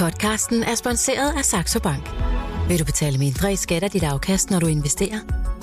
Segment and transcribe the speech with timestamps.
[0.00, 2.10] Podcasten er sponsoreret af Saxo Bank.
[2.68, 5.18] Vil du betale mindre i skat af dit afkast, når du investerer?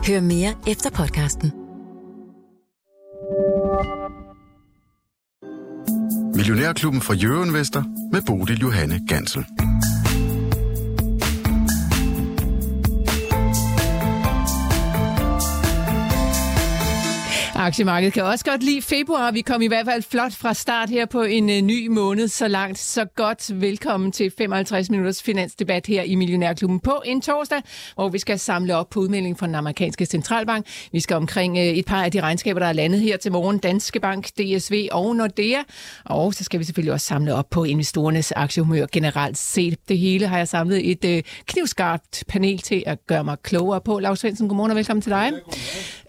[0.08, 1.52] Hør mere efter podcasten.
[6.36, 9.46] Millionærklubben fra Jørgen Vester med Bodil Johanne Gansel.
[17.68, 19.32] Aktiemarkedet kan også godt lide februar.
[19.32, 22.28] Vi kom i hvert fald flot fra start her på en uh, ny måned.
[22.28, 23.62] Så langt, så godt.
[23.62, 27.62] Velkommen til 55 minutters finansdebat her i Millionærklubben på en torsdag,
[27.96, 30.66] hvor vi skal samle op på udmeldingen fra den amerikanske centralbank.
[30.92, 33.58] Vi skal omkring uh, et par af de regnskaber, der er landet her til morgen.
[33.58, 35.60] Danske Bank, DSV og Nordea.
[36.06, 39.80] Og så skal vi selvfølgelig også samle op på investorernes aktiehumør generelt set.
[39.90, 44.00] Det hele har jeg samlet et uh, knivskarpt panel til at gøre mig klogere på.
[44.00, 45.32] Lars Svendsen, godmorgen og velkommen til dig.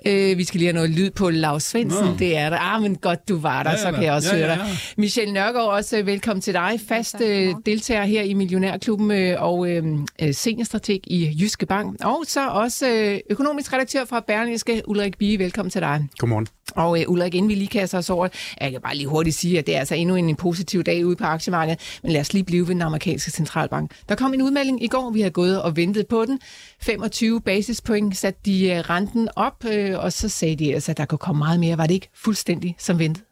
[0.04, 2.14] Ja, uh, vi skal lige have noget lyd på Lars Svendsen, Nå.
[2.18, 2.58] det er det.
[2.60, 4.58] Ah, men godt, du var der, ja, så kan jeg også ja, høre dig.
[4.58, 4.76] Ja, ja.
[4.96, 6.80] Michelle Nørgaard, også velkommen til dig.
[6.88, 9.84] Fast øh, deltager her i Millionærklubben øh, og øh,
[10.32, 11.96] seniorstrateg i Jyske Bank.
[12.04, 15.38] Og så også øh, økonomisk redaktør fra Berlingske, Ulrik Bie.
[15.38, 16.08] Velkommen til dig.
[16.18, 16.46] Godmorgen.
[16.74, 18.28] Og øh, Ulrik, inden vi lige kaster os over,
[18.60, 21.06] jeg kan bare lige hurtigt sige, at det er altså endnu en, en positiv dag
[21.06, 23.90] ude på aktiemarkedet, men lad os lige blive ved den amerikanske centralbank.
[24.08, 26.40] Der kom en udmelding i går, vi har gået og ventet på den.
[26.82, 31.04] 25 basispoint satte de øh, renten op, øh, og så sagde de altså, at der
[31.04, 31.78] kunne komme meget mere.
[31.78, 33.24] Var det ikke fuldstændig som ventet?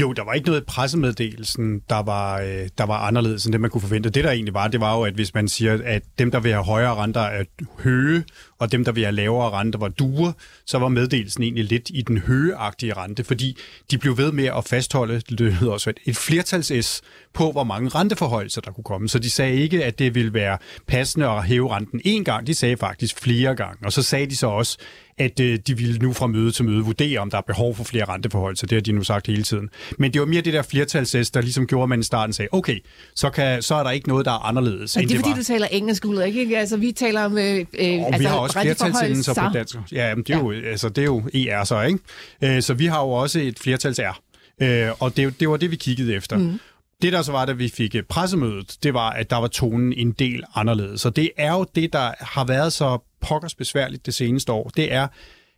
[0.00, 3.60] Jo, der var ikke noget i pressemeddelelsen, der var, øh, der var anderledes end det,
[3.60, 4.10] man kunne forvente.
[4.10, 6.52] Det, der egentlig var, det var jo, at hvis man siger, at dem, der vil
[6.52, 7.44] have højere renter, er
[7.82, 8.24] høje,
[8.60, 10.32] og dem, der vil have lavere renter, var duer,
[10.66, 13.56] så var meddelelsen egentlig lidt i den højeagtige rente, fordi
[13.90, 17.02] de blev ved med at fastholde, det hedder også et flertals
[17.34, 19.08] på, hvor mange renteforhøjelser der kunne komme.
[19.08, 22.54] Så de sagde ikke, at det ville være passende at hæve renten én gang, de
[22.54, 23.86] sagde faktisk flere gange.
[23.86, 24.78] Og så sagde de så også,
[25.20, 27.84] at øh, de ville nu fra møde til møde vurdere, om der er behov for
[27.84, 29.68] flere renteforhold, det har de nu sagt hele tiden.
[29.98, 32.48] Men det var mere det der flertalsæs, der ligesom gjorde, at man i starten sagde,
[32.52, 32.78] okay,
[33.14, 34.96] så, kan, så er der ikke noget, der er anderledes.
[34.96, 36.58] Men det er fordi, du taler engelsk, Ulrik, ikke?
[36.58, 37.38] Altså, vi taler om...
[37.38, 39.76] Øh, altså, vi har også flertalsendelser på dansk.
[39.92, 40.42] Ja, men det er, ja.
[40.42, 41.98] jo, altså, det er jo ER så, ikke?
[42.44, 44.20] Øh, så vi har jo også et flertals R.
[44.62, 46.36] Øh, og det, det var det, vi kiggede efter.
[46.36, 46.60] Mm.
[47.02, 50.12] Det, der så var, da vi fik pressemødet, det var, at der var tonen en
[50.12, 51.00] del anderledes.
[51.00, 54.70] Så det er jo det, der har været så pokkers besværligt det seneste år.
[54.76, 55.08] Det er,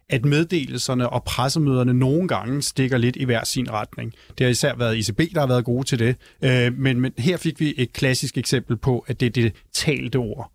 [0.09, 4.15] at meddelelserne og pressemøderne nogle gange stikker lidt i hver sin retning.
[4.39, 6.17] Det har især været ICB, der har været gode til det.
[6.45, 10.17] Øh, men, men her fik vi et klassisk eksempel på, at det er det talte
[10.17, 10.52] ord,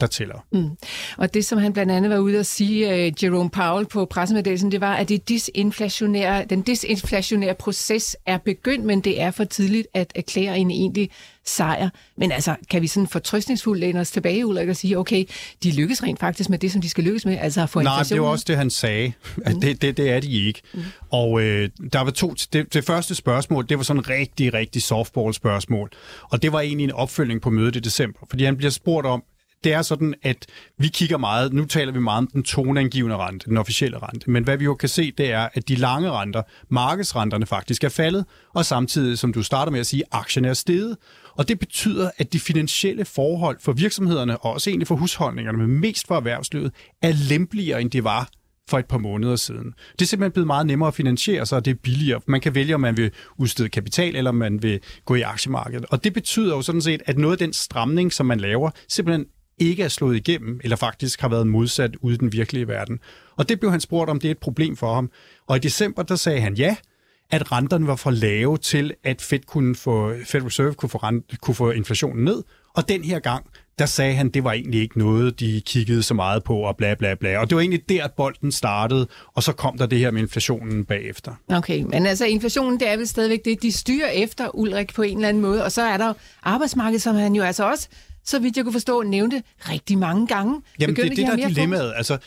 [0.00, 0.46] der tæller.
[0.52, 0.70] Mm.
[1.16, 4.72] Og det, som han blandt andet var ude at sige, uh, Jerome Powell på pressemeddelelsen,
[4.72, 9.88] det var, at det disinflationære, den disinflationære proces er begyndt, men det er for tidligt
[9.94, 11.10] at erklære en egentlig
[11.44, 11.88] sejr.
[12.16, 15.24] Men altså, kan vi sådan fortrøstningsfuldt læne os tilbage, Ulrik, og sige, okay,
[15.62, 18.02] de lykkes rent faktisk med det, som de skal lykkes med, altså at få Nej,
[18.02, 19.12] det var også det, han sagde.
[19.44, 19.60] At mm.
[19.60, 20.62] det, det, det er de ikke.
[20.74, 20.82] Mm.
[21.10, 22.34] Og øh, der var to...
[22.52, 25.90] Det, det første spørgsmål, det var sådan en rigtig, rigtig softball-spørgsmål.
[26.22, 28.20] Og det var egentlig en opfølging på mødet i december.
[28.30, 29.22] Fordi han bliver spurgt om,
[29.64, 30.46] det er sådan, at
[30.78, 34.44] vi kigger meget, nu taler vi meget om den toneangivende rente, den officielle rente, men
[34.44, 38.24] hvad vi jo kan se, det er, at de lange renter, markedsrenterne faktisk er faldet,
[38.54, 40.96] og samtidig, som du starter med at sige, aktierne er steget.
[41.34, 45.80] Og det betyder, at de finansielle forhold for virksomhederne, og også egentlig for husholdningerne, men
[45.80, 48.28] mest for erhvervslivet, er lempeligere, end det var
[48.68, 49.74] for et par måneder siden.
[49.92, 52.20] Det er simpelthen blevet meget nemmere at finansiere sig, og det er billigere.
[52.26, 55.86] Man kan vælge, om man vil udstede kapital, eller om man vil gå i aktiemarkedet.
[55.90, 59.26] Og det betyder jo sådan set, at noget af den stramning, som man laver, simpelthen
[59.58, 63.00] ikke er slået igennem, eller faktisk har været modsat ude i den virkelige verden.
[63.36, 65.10] Og det blev han spurgt om, det er et problem for ham.
[65.46, 66.76] Og i december, der sagde han ja,
[67.30, 71.40] at renterne var for lave til, at Fed, kunne få, Fed Reserve kunne få, rent,
[71.40, 72.42] kunne få inflationen ned.
[72.74, 73.46] Og den her gang,
[73.78, 76.94] der sagde han, det var egentlig ikke noget, de kiggede så meget på, og bla
[76.94, 77.38] bla bla.
[77.38, 80.84] Og det var egentlig der, bolden startede, og så kom der det her med inflationen
[80.84, 81.34] bagefter.
[81.48, 85.16] Okay, men altså inflationen, det er vel stadigvæk det, de styrer efter, Ulrik, på en
[85.16, 85.64] eller anden måde.
[85.64, 86.12] Og så er der
[86.42, 87.88] arbejdsmarkedet, som han jo altså også
[88.26, 90.62] så vidt jeg kunne forstå, nævnte rigtig mange gange.
[90.80, 91.92] Jamen, Begyndte det er det, der er dilemmaet.
[91.96, 92.18] Altså,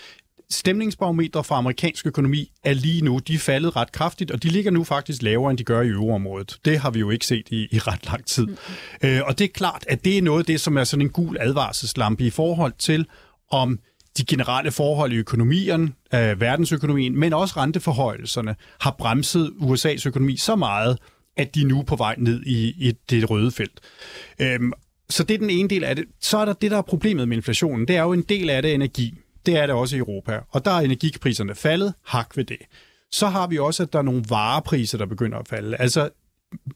[0.50, 4.72] stemningsbarometer for amerikansk økonomi er lige nu, de er faldet ret kraftigt, og de ligger
[4.72, 6.58] nu faktisk lavere, end de gør i øvreområdet.
[6.66, 8.46] Det har vi jo ikke set i, i ret lang tid.
[8.46, 8.56] Mm.
[9.04, 11.10] Øh, og det er klart, at det er noget af det, som er sådan en
[11.10, 13.06] gul advarselslampe i forhold til,
[13.52, 13.80] om
[14.18, 20.56] de generelle forhold i økonomien, øh, verdensøkonomien, men også renteforhøjelserne, har bremset USA's økonomi så
[20.56, 20.98] meget,
[21.38, 23.80] at de nu er på vej ned i, i det røde felt.
[24.40, 24.74] Øhm,
[25.10, 26.06] så det er den ene del af det.
[26.20, 27.88] Så er der det, der er problemet med inflationen.
[27.88, 29.14] Det er jo en del af det energi.
[29.46, 30.40] Det er det også i Europa.
[30.50, 31.94] Og der er energipriserne faldet.
[32.06, 32.58] Hak ved det.
[33.12, 35.78] Så har vi også, at der er nogle varepriser, der begynder at falde.
[35.78, 36.10] Altså,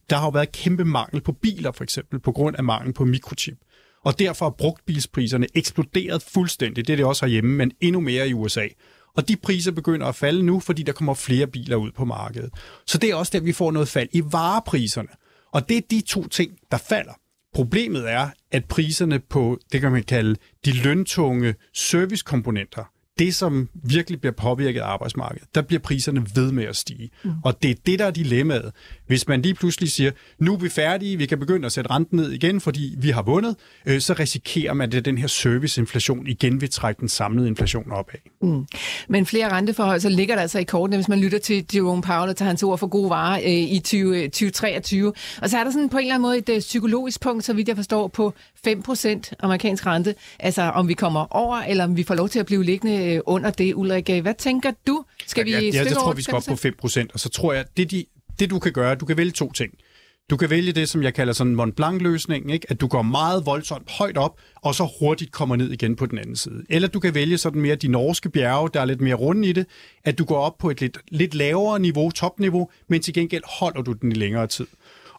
[0.09, 3.05] der har jo været kæmpe mangel på biler, for eksempel, på grund af mangel på
[3.05, 3.57] mikrochip.
[4.03, 6.87] Og derfor er brugtbilspriserne eksploderet fuldstændig.
[6.87, 8.67] Det er det også herhjemme, men endnu mere i USA.
[9.15, 12.49] Og de priser begynder at falde nu, fordi der kommer flere biler ud på markedet.
[12.87, 15.09] Så det er også der, vi får noget fald i varepriserne.
[15.51, 17.13] Og det er de to ting, der falder.
[17.53, 20.35] Problemet er, at priserne på, det kan man kalde,
[20.65, 26.63] de løntunge servicekomponenter, det, som virkelig bliver påvirket af arbejdsmarkedet, der bliver priserne ved med
[26.63, 27.09] at stige.
[27.23, 27.31] Mm.
[27.43, 28.71] Og det er det, der er dilemmaet.
[29.07, 32.19] Hvis man lige pludselig siger, nu er vi færdige, vi kan begynde at sætte renten
[32.19, 33.55] ned igen, fordi vi har vundet,
[33.85, 38.19] øh, så risikerer man, at den her serviceinflation igen vil trække den samlede inflation opad.
[38.41, 38.65] Mm.
[39.09, 42.29] Men flere renteforhold, så ligger der altså i kortene, hvis man lytter til Jerome Powell
[42.29, 45.13] og tager hans ord for gode varer øh, i 20, 2023.
[45.41, 47.53] Og så er der sådan på en eller anden måde et øh, psykologisk punkt, så
[47.53, 48.33] vidt jeg forstår, på
[48.67, 50.15] 5% amerikansk rente.
[50.39, 53.21] Altså om vi kommer over, eller om vi får lov til at blive liggende øh,
[53.25, 54.09] under det, Ulrik.
[54.09, 55.03] Hvad tænker du?
[55.27, 57.65] Skal vi ja, ja, jeg tror, vi skal op på 5% og så tror jeg,
[57.77, 58.05] det, de,
[58.39, 59.73] det du kan gøre, du kan vælge to ting.
[60.29, 62.67] Du kan vælge det, som jeg kalder sådan Mont Blanc-løsningen, ikke?
[62.69, 66.17] at du går meget voldsomt højt op, og så hurtigt kommer ned igen på den
[66.17, 66.63] anden side.
[66.69, 69.51] Eller du kan vælge sådan mere de norske bjerge, der er lidt mere runde i
[69.51, 69.65] det,
[70.03, 73.81] at du går op på et lidt, lidt lavere niveau, topniveau, men til gengæld holder
[73.81, 74.67] du den i længere tid.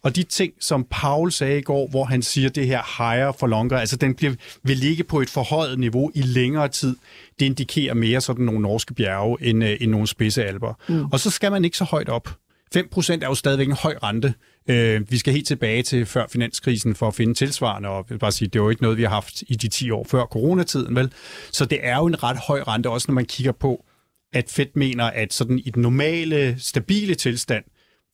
[0.05, 3.47] Og de ting, som Paul sagde i går, hvor han siger det her higher for
[3.47, 6.97] longer, altså den bliver, vil ligge på et forhøjet niveau i længere tid,
[7.39, 10.75] det indikerer mere sådan nogle norske bjerge end, øh, end nogle spidse alber.
[10.89, 11.05] Mm.
[11.05, 12.29] Og så skal man ikke så højt op.
[12.77, 14.35] 5% er jo stadigvæk en høj rente.
[14.71, 18.33] Øh, vi skal helt tilbage til før finanskrisen for at finde tilsvarende, og vil bare
[18.33, 20.97] sige, det er jo ikke noget, vi har haft i de 10 år før coronatiden,
[20.97, 21.13] vel?
[21.53, 23.85] Så det er jo en ret høj rente, også når man kigger på,
[24.33, 27.65] at Fed mener, at sådan i den normale, stabile tilstand,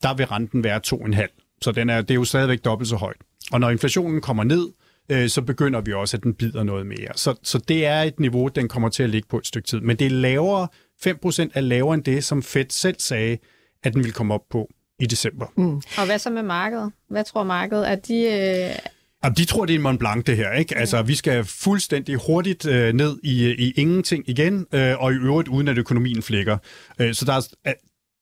[0.03, 1.50] der vil renten være 2,5.
[1.61, 3.17] Så den er, det er jo stadigvæk dobbelt så højt.
[3.51, 4.69] Og når inflationen kommer ned,
[5.09, 7.09] øh, så begynder vi også, at den bider noget mere.
[7.15, 9.79] Så, så det er et niveau, den kommer til at ligge på et stykke tid.
[9.79, 10.67] Men det er lavere,
[11.05, 13.37] 5% er lavere end det, som Fed selv sagde,
[13.83, 14.69] at den ville komme op på
[14.99, 15.45] i december.
[15.57, 15.75] Mm.
[15.75, 16.91] Og hvad så med markedet?
[17.09, 17.91] Hvad tror markedet?
[17.91, 18.23] Er de...
[18.23, 18.75] Øh...
[19.23, 20.51] Jamen, de tror, det er en Mont Blanc, det her.
[20.51, 20.77] Ikke?
[20.77, 25.49] Altså, vi skal fuldstændig hurtigt øh, ned i, i ingenting igen, øh, og i øvrigt
[25.49, 26.57] uden, at økonomien flækker.
[26.99, 27.73] Øh, så der er,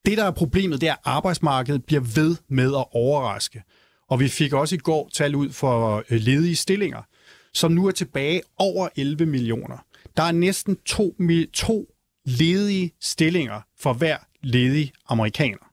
[0.05, 3.63] det, der er problemet, det er, at arbejdsmarkedet bliver ved med at overraske.
[4.09, 7.01] Og vi fik også i går tal ud for øh, ledige stillinger,
[7.53, 9.77] som nu er tilbage over 11 millioner.
[10.17, 11.15] Der er næsten to,
[11.53, 11.85] to
[12.25, 15.71] ledige stillinger for hver ledig amerikaner.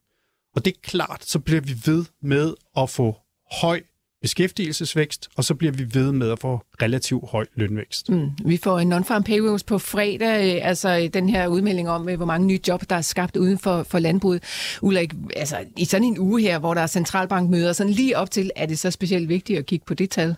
[0.56, 3.16] Og det er klart, så bliver vi ved med at få
[3.60, 3.82] høj
[4.22, 8.10] beskæftigelsesvækst, og så bliver vi ved med at få relativt høj lønvækst.
[8.10, 8.30] Mm.
[8.44, 12.26] Vi får en non-farm payrolls på fredag, øh, altså den her udmelding om, øh, hvor
[12.26, 14.42] mange nye job, der er skabt uden for, for landbruget.
[14.82, 18.50] Ulrik, altså i sådan en uge her, hvor der er centralbankmøder, sådan lige op til,
[18.56, 20.36] er det så specielt vigtigt at kigge på det tal?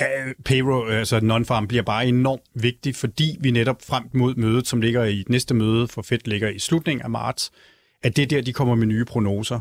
[0.00, 0.06] Ja,
[0.44, 5.04] payroll, altså non-farm, bliver bare enormt vigtigt, fordi vi netop frem mod mødet, som ligger
[5.04, 7.52] i næste møde for Fed, ligger i slutningen af marts,
[8.02, 9.60] at det er der, de kommer med nye prognoser.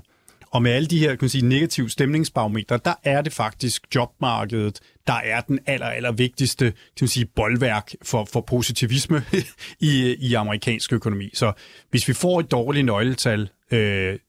[0.53, 4.79] Og med alle de her kan man sige, negative stemningsbarometer, der er det faktisk jobmarkedet,
[5.07, 9.23] der er den aller, aller vigtigste kan man sige, boldværk for, for positivisme
[9.79, 11.29] i, i amerikansk økonomi.
[11.33, 11.51] Så
[11.89, 14.19] hvis vi får et dårligt nøgletal øh,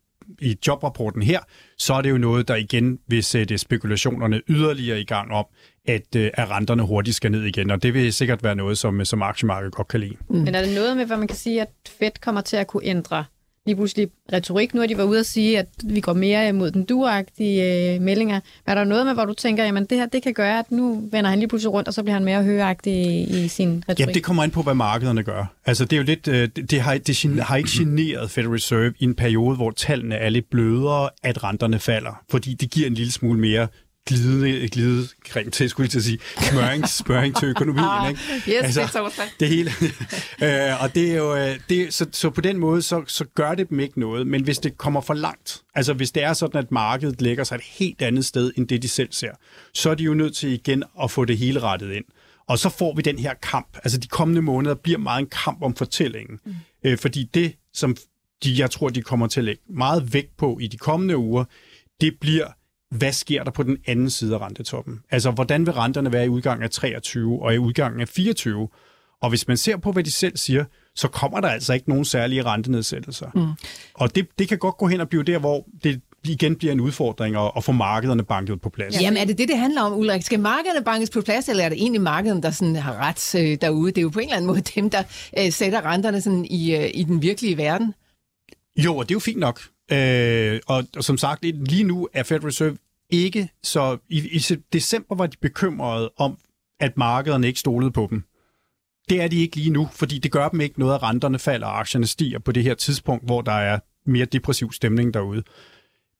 [0.41, 1.41] i jobrapporten her,
[1.79, 5.47] så er det jo noget, der igen vil sætte spekulationerne yderligere i gang om,
[5.89, 9.05] at, øh, at renterne hurtigt skal ned igen, og det vil sikkert være noget, som,
[9.05, 10.17] som aktiemarkedet godt kan lide.
[10.29, 10.37] Mm.
[10.37, 11.69] Men er det noget med, hvad man kan sige, at
[11.99, 13.25] Fed kommer til at kunne ændre
[13.67, 14.75] lige pludselig retorik.
[14.75, 18.01] Nu har de været ude at sige, at vi går mere mod den duagtige øh,
[18.01, 18.41] meldinger.
[18.67, 21.09] Er der noget med, hvor du tænker, jamen det her det kan gøre, at nu
[21.13, 22.95] vender han lige pludselig rundt, og så bliver han mere høreagtig
[23.31, 24.01] i, sin retorik?
[24.01, 25.53] Jamen det kommer an på, hvad markederne gør.
[25.67, 29.05] Altså det er jo lidt, øh, det, har, det har ikke generet Federal Reserve i
[29.05, 33.13] en periode, hvor tallene er lidt blødere, at renterne falder, fordi det giver en lille
[33.13, 33.69] smule mere
[34.07, 36.19] glide, glide creme til, skulle jeg til at sige,
[36.51, 37.85] smøring, smøring til økonomien.
[37.85, 38.21] Ah, ikke?
[38.49, 39.71] Yes, altså, det Det hele.
[40.45, 43.55] øh, og det er jo, øh, det, så, så på den måde, så, så gør
[43.55, 44.27] det dem ikke noget.
[44.27, 47.57] Men hvis det kommer for langt, altså hvis det er sådan, at markedet lægger sig
[47.57, 49.31] et helt andet sted, end det de selv ser,
[49.75, 52.05] så er de jo nødt til igen at få det hele rettet ind.
[52.49, 53.77] Og så får vi den her kamp.
[53.77, 56.39] Altså de kommende måneder bliver meget en kamp om fortællingen.
[56.45, 56.55] Mm.
[56.85, 57.97] Øh, fordi det, som
[58.45, 61.45] de, jeg tror, de kommer til at lægge meget vægt på i de kommende uger,
[62.01, 62.47] det bliver
[62.95, 65.01] hvad sker der på den anden side af rentetoppen?
[65.11, 68.69] Altså, hvordan vil renterne være i udgangen af 23 og i udgangen af 24?
[69.23, 72.05] Og hvis man ser på, hvad de selv siger, så kommer der altså ikke nogen
[72.05, 73.31] særlige rentenedsættelser.
[73.35, 73.69] Mm.
[73.95, 76.81] Og det, det kan godt gå hen og blive der, hvor det igen bliver en
[76.81, 79.01] udfordring at, at få markederne banket på plads.
[79.01, 80.23] Jamen er det det, det handler om, Ulrik?
[80.23, 83.59] Skal markederne bankes på plads, eller er det egentlig markedet, der sådan har ret øh,
[83.61, 83.91] derude?
[83.91, 85.03] Det er jo på en eller anden måde dem, der
[85.39, 87.95] øh, sætter renterne sådan i, øh, i den virkelige verden.
[88.77, 89.61] Jo, og det er jo fint nok.
[89.93, 92.77] Øh, og, og som sagt, lige nu er Fed Reserve
[93.11, 93.99] ikke så...
[94.09, 96.39] I, I december var de bekymrede om,
[96.81, 98.25] at markederne ikke stolede på dem.
[99.09, 101.67] Det er de ikke lige nu, fordi det gør dem ikke noget, at renterne falder
[101.67, 105.43] og aktierne stiger på det her tidspunkt, hvor der er mere depressiv stemning derude.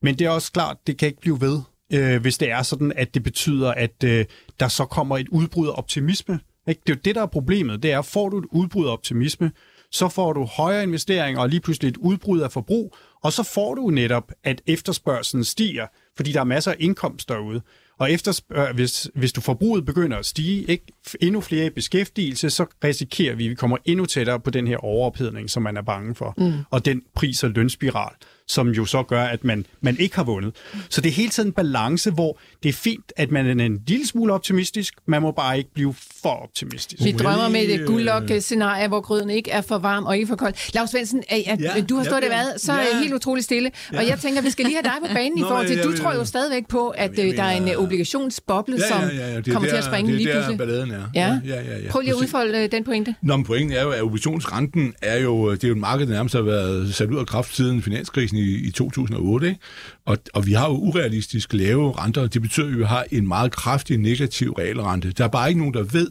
[0.03, 1.61] Men det er også klart, det kan ikke blive ved,
[1.93, 4.25] øh, hvis det er sådan, at det betyder, at øh,
[4.61, 6.41] der så kommer et udbrud af optimisme.
[6.69, 6.81] Ikke?
[6.87, 7.83] Det er jo det, der er problemet.
[7.83, 9.53] Det er, får du et udbrud af optimisme,
[9.95, 13.75] så får du højere investeringer og lige pludselig et udbrud af forbrug, og så får
[13.75, 15.87] du netop, at efterspørgselen stiger,
[16.17, 17.61] fordi der er masser af indkomst derude.
[17.99, 20.87] Og efter, hvis, hvis du forbruget begynder at stige, ikke
[21.21, 24.77] endnu flere i beskæftigelse, så risikerer vi, at vi kommer endnu tættere på den her
[24.77, 26.35] overophedning, som man er bange for.
[26.37, 26.53] Mm.
[26.71, 28.15] Og den pris- og lønspiral,
[28.49, 30.57] som jo så gør, at man, man ikke har vundet.
[30.89, 33.81] Så det er hele tiden en balance, hvor det er fint, at man er en
[33.87, 37.05] lille smule optimistisk, man må bare ikke blive for optimistisk.
[37.05, 40.55] Vi drømmer med et guldlok-scenarie, hvor gryden ikke er for varm og ikke for kold.
[40.75, 42.99] Lars Svendsen, ja, ja, du har stået ja, der været så ja.
[42.99, 43.99] helt utroligt stille, ja.
[43.99, 46.15] og jeg tænker, vi skal lige have dig på banen i forhold til, du tror
[46.15, 49.53] jo stadigvæk på, at øh, der er en obligationsboble, som ja, ja, ja, ja.
[49.53, 50.59] kommer der, til at springe lige pludselig.
[50.59, 51.11] Det er der, balladen er.
[51.15, 51.39] Ja.
[51.47, 51.91] Ja, ja, ja.
[51.91, 53.15] Prøv lige at udfolde øh, den pointe.
[53.23, 56.13] Nå, men pointen er jo, at obligationsrenten er jo, det er jo et marked, der
[56.13, 59.61] nærmest har været sat ud af kraft siden finanskrisen i, i 2008, ikke?
[60.05, 63.53] Og, og vi har jo urealistisk lave renter, det betyder at vi har en meget
[63.53, 65.13] kraftig negativ realrente.
[65.13, 66.11] Der er bare ikke nogen, der ved,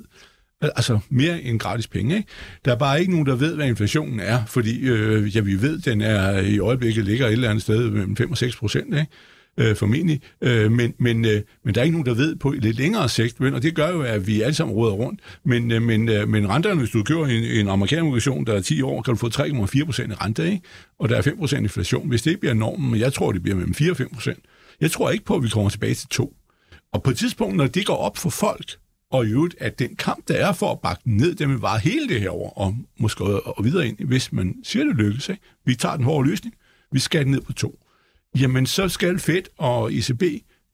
[0.61, 2.15] altså mere end gratis penge.
[2.15, 2.27] Ikke?
[2.65, 5.79] Der er bare ikke nogen, der ved, hvad inflationen er, fordi øh, ja, vi ved,
[5.79, 8.93] den er i øjeblikket ligger et eller andet sted mellem 5 og 6 procent.
[8.93, 9.07] Ikke?
[9.57, 10.21] Øh, formentlig.
[10.41, 13.39] Øh, men, men, øh, men der er ikke nogen, der ved på lidt længere sigt,
[13.39, 15.19] men, og det gør jo, at vi alle sammen råder rundt.
[15.43, 18.61] Men, øh, men, øh, men renterne, hvis du køber en, en amerikansk obligation, der er
[18.61, 20.61] 10 år, kan du få 3,4 procent i rente, ikke?
[20.99, 22.09] og der er 5 procent inflation.
[22.09, 24.39] Hvis det bliver normen, men jeg tror, det bliver mellem 4 og 5 procent.
[24.81, 26.33] Jeg tror ikke på, at vi kommer tilbage til 2.
[26.93, 28.71] Og på et tidspunkt, når det går op for folk,
[29.11, 31.57] og i øvrigt, at den kamp, der er for at bakke den ned, den vil
[31.57, 35.29] vare hele det her år, og måske og videre ind, hvis man siger, det lykkes.
[35.29, 35.41] Ikke?
[35.65, 36.55] Vi tager den hårde løsning,
[36.91, 37.82] vi skal ned på to
[38.39, 40.23] jamen så skal Fed og ECB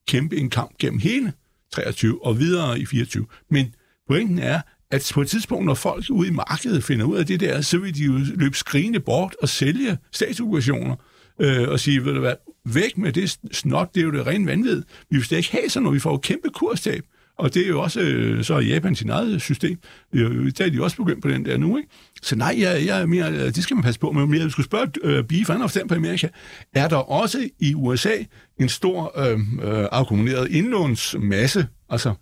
[0.07, 1.33] kæmpe en kamp gennem hele
[1.73, 3.25] 23 og videre i 24.
[3.49, 3.75] Men
[4.07, 4.61] pointen er,
[4.91, 7.77] at på et tidspunkt, når folk ude i markedet finder ud af det der, så
[7.77, 10.95] vil de jo løbe skrigende bort og sælge statsobligationer
[11.39, 12.35] øh, og sige, ved du hvad,
[12.65, 14.83] væk med det snot, det er jo det rene vanvid.
[15.09, 17.03] Vi vil slet ikke have sådan noget, vi får jo kæmpe kurstab.
[17.39, 19.79] Og det er jo også øh, så Japan sin eget system.
[20.13, 21.89] Der er de også begyndt på den der nu, ikke?
[22.21, 24.11] Så nej, jeg, jeg er mere, øh, det skal man passe på.
[24.11, 26.27] Men jeg skulle spørge uh, Bie, for han på Amerika.
[26.73, 28.13] Er der også i USA
[28.59, 32.13] en stor øh, øh, akkumuleret indlånsmasse, altså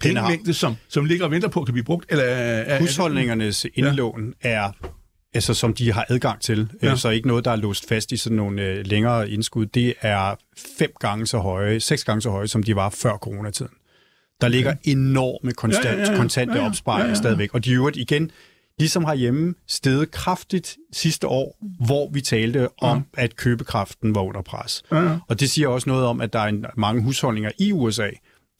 [0.00, 2.06] pengemængde, som, som ligger og venter på, kan blive brugt?
[2.08, 4.50] Eller er, Husholdningernes indlån ja.
[4.50, 4.70] er
[5.34, 6.96] altså, som de har adgang til, ja.
[6.96, 9.66] så ikke noget, der er låst fast i sådan nogle øh, længere indskud.
[9.66, 10.34] Det er
[10.78, 13.72] fem gange så høje, seks gange så høje, som de var før coronatiden.
[14.44, 16.16] Der ligger enorme konstant, ja, ja, ja.
[16.16, 16.68] kontante ja, ja.
[16.68, 17.14] opsparinger ja, ja.
[17.14, 17.54] stadigvæk.
[17.54, 18.30] Og de øvrigt igen,
[18.78, 23.22] ligesom herhjemme, steget kraftigt sidste år, hvor vi talte om, ja.
[23.22, 24.82] at købekraften var under pres.
[24.92, 25.16] Ja.
[25.28, 28.08] Og det siger også noget om, at der er mange husholdninger i USA,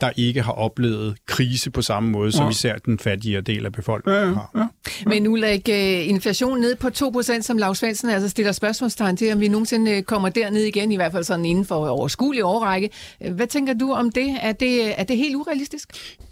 [0.05, 2.51] der ikke har oplevet krise på samme måde, som ja.
[2.51, 4.51] især den fattigere del af befolkningen ja, har.
[4.55, 4.67] Ja, ja.
[5.07, 9.41] Men Ulrik, øh, inflation ned på 2%, som Lars Svendsen altså stiller spørgsmålstegn til, om
[9.41, 12.91] vi nogensinde øh, kommer derned igen, i hvert fald sådan inden for overskuelig overrække.
[13.31, 14.37] Hvad tænker du om det?
[14.43, 15.89] Er det, er det helt urealistisk?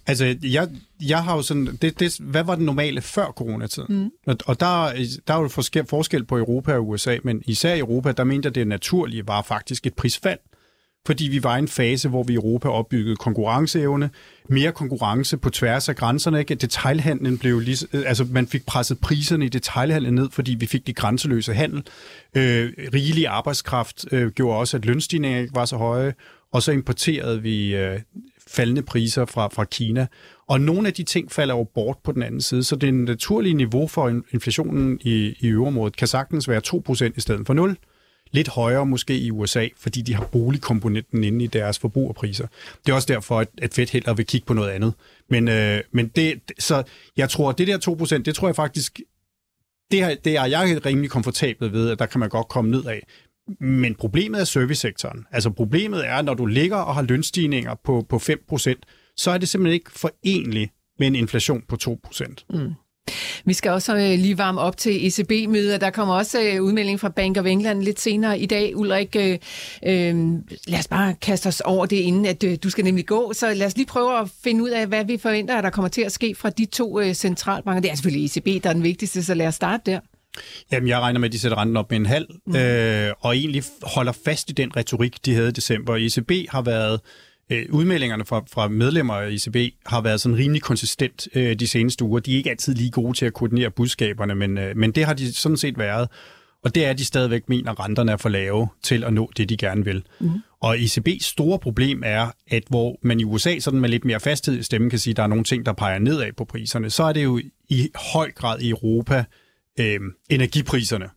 [0.06, 0.68] Altså, jeg,
[1.00, 1.78] jeg har jo sådan...
[1.82, 3.96] Det, det, hvad var det normale før coronatiden?
[4.02, 4.10] Mm.
[4.26, 4.92] Og, og der,
[5.28, 8.46] der er jo forskel, forskel på Europa og USA, men især i Europa, der mente
[8.46, 10.38] jeg, det naturlige var faktisk et prisfald
[11.06, 14.10] fordi vi var i en fase, hvor vi i Europa opbyggede konkurrenceevne,
[14.48, 16.38] mere konkurrence på tværs af grænserne.
[16.38, 16.54] Ikke?
[16.54, 20.86] Detailhandlen blev lige, øh, altså man fik presset priserne i detailhandlen ned, fordi vi fik
[20.86, 21.82] de grænseløse handel.
[22.36, 26.14] Øh, rigelig arbejdskraft øh, gjorde også, at lønstigninger ikke var så høje,
[26.52, 28.00] og så importerede vi øh,
[28.48, 30.06] faldende priser fra, fra Kina.
[30.48, 33.54] Og nogle af de ting falder jo bort på den anden side, så det naturlige
[33.54, 37.76] niveau for inflationen i, i øvrigt kan sagtens være 2% i stedet for 0
[38.32, 42.46] lidt højere måske i USA, fordi de har boligkomponenten inde i deres forbrugerpriser.
[42.86, 44.94] Det er også derfor, at, at Fed heller vil kigge på noget andet.
[45.28, 46.82] Men, øh, men det, så
[47.16, 49.00] jeg tror, at det der 2%, det tror jeg faktisk,
[49.90, 52.84] det, her, det er jeg rimelig komfortabel ved, at der kan man godt komme ned
[52.84, 53.06] af.
[53.60, 55.26] Men problemet er servicesektoren.
[55.30, 58.74] Altså problemet er, når du ligger og har lønstigninger på, på 5%,
[59.16, 62.34] så er det simpelthen ikke forenligt med en inflation på 2%.
[62.50, 62.72] Mm.
[63.44, 65.80] Vi skal også øh, lige varme op til ECB-mødet.
[65.80, 68.76] Der kommer også øh, udmelding fra Bank of England lidt senere i dag.
[68.76, 69.38] Ulrik, øh,
[69.86, 70.16] øh,
[70.66, 73.32] lad os bare kaste os over det, inden at øh, du skal nemlig gå.
[73.32, 75.88] Så lad os lige prøve at finde ud af, hvad vi forventer, at der kommer
[75.88, 77.80] til at ske fra de to øh, centralbanker.
[77.80, 80.00] Det er selvfølgelig ECB, der er den vigtigste, så lad os starte der.
[80.72, 82.56] Jamen, jeg regner med, at de sætter renten op med en halv, mm.
[82.56, 85.96] øh, og egentlig holder fast i den retorik, de havde i december.
[85.96, 87.00] ECB har været
[87.52, 92.04] øh, udmeldingerne fra, fra medlemmer af ECB har været sådan rimelig konsistent øh, de seneste
[92.04, 92.20] uger.
[92.20, 95.14] De er ikke altid lige gode til at koordinere budskaberne, men, øh, men det har
[95.14, 96.08] de sådan set været.
[96.64, 99.30] Og det er, at de stadigvæk mener, at renterne er for lave til at nå
[99.36, 100.04] det, de gerne vil.
[100.20, 100.30] Mm.
[100.60, 104.58] Og ECB's store problem er, at hvor man i USA sådan med lidt mere fasthed
[104.58, 107.02] i stemmen kan sige, at der er nogle ting, der peger nedad på priserne, så
[107.02, 109.24] er det jo i høj grad i Europa
[109.80, 111.08] øh, energipriserne,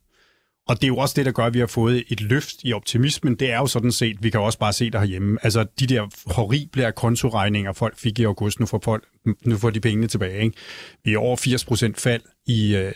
[0.68, 2.74] og det er jo også det, der gør, at vi har fået et løft i
[2.74, 3.36] optimismen.
[3.36, 5.38] Det er jo sådan set, vi kan også bare se det herhjemme.
[5.44, 9.04] Altså de der horrible kontoregninger, folk fik i august, nu får, folk,
[9.46, 10.44] nu får de pengene tilbage.
[10.44, 10.58] Ikke?
[11.04, 12.92] Vi er over 80 procent fald i, øh,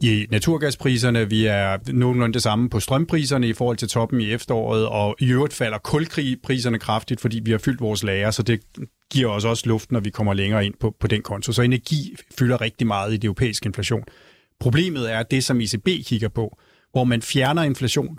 [0.00, 1.30] i naturgaspriserne.
[1.30, 5.30] Vi er nogenlunde det samme på strømpriserne i forhold til toppen i efteråret, og i
[5.30, 8.60] øvrigt falder kulkrigpriserne kraftigt, fordi vi har fyldt vores lager, så det
[9.12, 11.52] giver os også luft, når vi kommer længere ind på, på den konto.
[11.52, 14.04] Så energi fylder rigtig meget i det europæiske inflation.
[14.60, 16.58] Problemet er det, som ECB kigger på,
[16.96, 18.18] hvor man fjerner inflation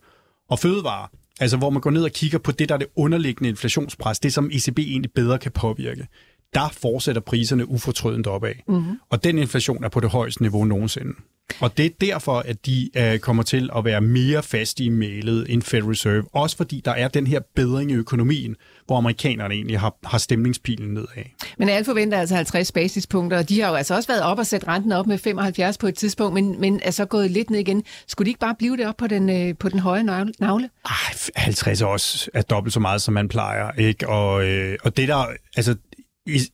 [0.50, 1.08] og fødevarer,
[1.40, 4.34] altså hvor man går ned og kigger på det, der er det underliggende inflationspres, det
[4.34, 6.08] som ECB egentlig bedre kan påvirke
[6.54, 8.54] der fortsætter priserne ufortrødent opad.
[8.68, 9.00] Mm-hmm.
[9.10, 11.14] Og den inflation er på det højeste niveau nogensinde.
[11.60, 15.46] Og det er derfor, at de uh, kommer til at være mere faste i mailet
[15.50, 16.24] end Federal Reserve.
[16.34, 20.94] Også fordi der er den her bedring i økonomien, hvor amerikanerne egentlig har, har stemningspilen
[20.94, 21.24] nedad.
[21.58, 24.46] Men alle forventer altså 50 basispunkter, og de har jo altså også været op og
[24.46, 27.60] sætte renten op med 75 på et tidspunkt, men, men er så gået lidt ned
[27.60, 27.84] igen.
[28.08, 30.04] Skulle de ikke bare blive det op på den, øh, på den høje
[30.40, 30.70] navle?
[30.86, 30.94] Ej,
[31.36, 33.72] 50 er også er dobbelt så meget, som man plejer.
[33.72, 34.10] Ikke?
[34.10, 35.26] Og, øh, og det der,
[35.58, 35.76] altså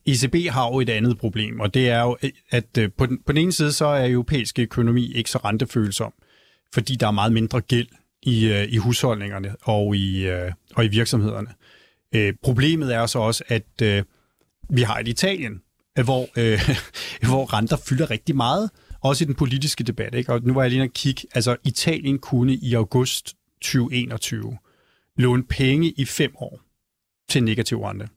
[0.06, 2.16] ECB har jo et andet problem, og det er jo,
[2.50, 6.12] at øh, på den, på den ene side, så er europæisk økonomi ikke så rentefølsom,
[6.74, 7.88] fordi der er meget mindre gæld
[8.22, 11.48] i, øh, i husholdningerne og i, øh, og i virksomhederne.
[12.42, 14.04] Problemet er så også, at
[14.70, 15.60] vi har et Italien,
[16.04, 16.28] hvor,
[17.28, 20.14] hvor renter fylder rigtig meget, også i den politiske debat.
[20.14, 20.32] Ikke?
[20.32, 24.58] Og nu var jeg lige at kigge, altså Italien kunne i august 2021
[25.16, 26.60] låne penge i fem år
[27.28, 28.08] til negativ rente.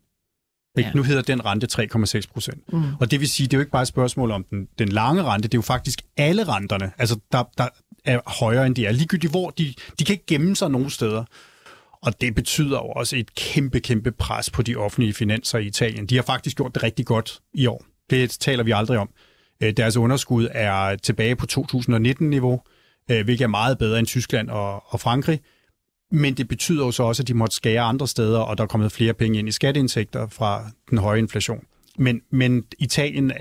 [0.85, 0.91] Ja.
[0.95, 2.73] Nu hedder den rente 3,6 procent.
[2.73, 2.83] Mm.
[2.99, 5.23] Og det vil sige, det er jo ikke bare et spørgsmål om den, den lange
[5.23, 7.67] rente, det er jo faktisk alle renterne, altså der, der
[8.05, 8.91] er højere end de er.
[8.91, 11.23] Ligegyldigt hvor, de, de kan ikke gemme sig nogen steder.
[12.01, 16.05] Og det betyder jo også et kæmpe, kæmpe pres på de offentlige finanser i Italien.
[16.05, 17.85] De har faktisk gjort det rigtig godt i år.
[18.09, 19.09] Det taler vi aldrig om.
[19.63, 22.61] Øh, deres underskud er tilbage på 2019-niveau,
[23.11, 25.39] øh, hvilket er meget bedre end Tyskland og, og Frankrig.
[26.11, 28.67] Men det betyder jo så også, at de måtte skære andre steder, og der er
[28.67, 31.63] kommet flere penge ind i skatteindtægter fra den høje inflation.
[31.97, 33.31] Men, men Italien,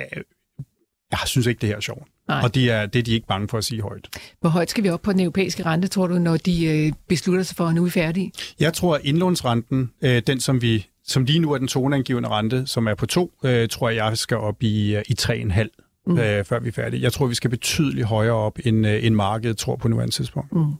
[1.11, 2.09] jeg synes ikke, det her er sjovt.
[2.29, 2.41] Nej.
[2.43, 4.09] Og det er, det er de ikke bange for at sige højt.
[4.41, 7.43] Hvor højt skal vi op på den europæiske rente, tror du, når de øh, beslutter
[7.43, 8.33] sig for, at nu er vi færdige?
[8.61, 12.67] Jeg tror, at indlånsrenten, øh, den som vi som lige nu er den toneangivende rente,
[12.67, 16.19] som er på to, øh, tror jeg, jeg skal op i, øh, i 3,5 mm.
[16.19, 17.03] øh, før vi er færdige.
[17.03, 20.53] Jeg tror, vi skal betydeligt højere op, end, øh, end markedet tror på nuværende tidspunkt.
[20.53, 20.73] Mm.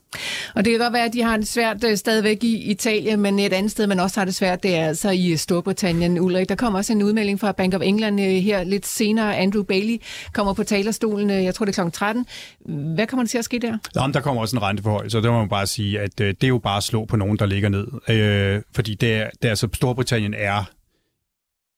[0.55, 3.39] Og det kan godt være, at de har det svært øh, stadigvæk i Italien, men
[3.39, 6.19] et andet sted, man også har det svært, det er altså i Storbritannien.
[6.19, 9.37] Ulrik, der kommer også en udmelding fra Bank of England øh, her lidt senere.
[9.37, 10.01] Andrew Bailey
[10.33, 11.91] kommer på talerstolen, øh, jeg tror det er kl.
[11.91, 12.25] 13.
[12.95, 13.77] Hvad kommer der til at ske der?
[13.95, 16.43] Jamen, der kommer også en renteforhold, så det må man bare sige, at øh, det
[16.43, 17.87] er jo bare at slå på nogen, der ligger ned.
[18.09, 20.63] Øh, fordi det er, det er, altså, Storbritannien er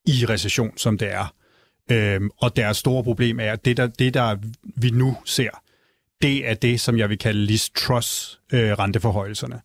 [0.06, 1.34] i recession, som det er.
[1.91, 4.36] Øhm, og deres store problem er, at det der, det der
[4.75, 5.49] vi nu ser,
[6.21, 9.62] det er det, som jeg vil kalde Liz Truss øh, renteforhøjelserne.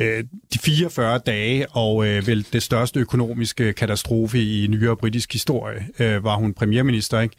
[0.00, 5.88] Øh, de 44 dage og øh, vel det største økonomiske katastrofe i nyere britisk historie,
[5.98, 7.36] øh, var hun premierminister, ikke?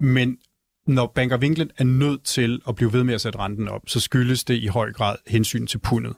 [0.00, 0.38] Men
[0.86, 3.82] når Bank of England er nødt til at blive ved med at sætte renten op,
[3.86, 6.14] så skyldes det i høj grad hensyn til pundet.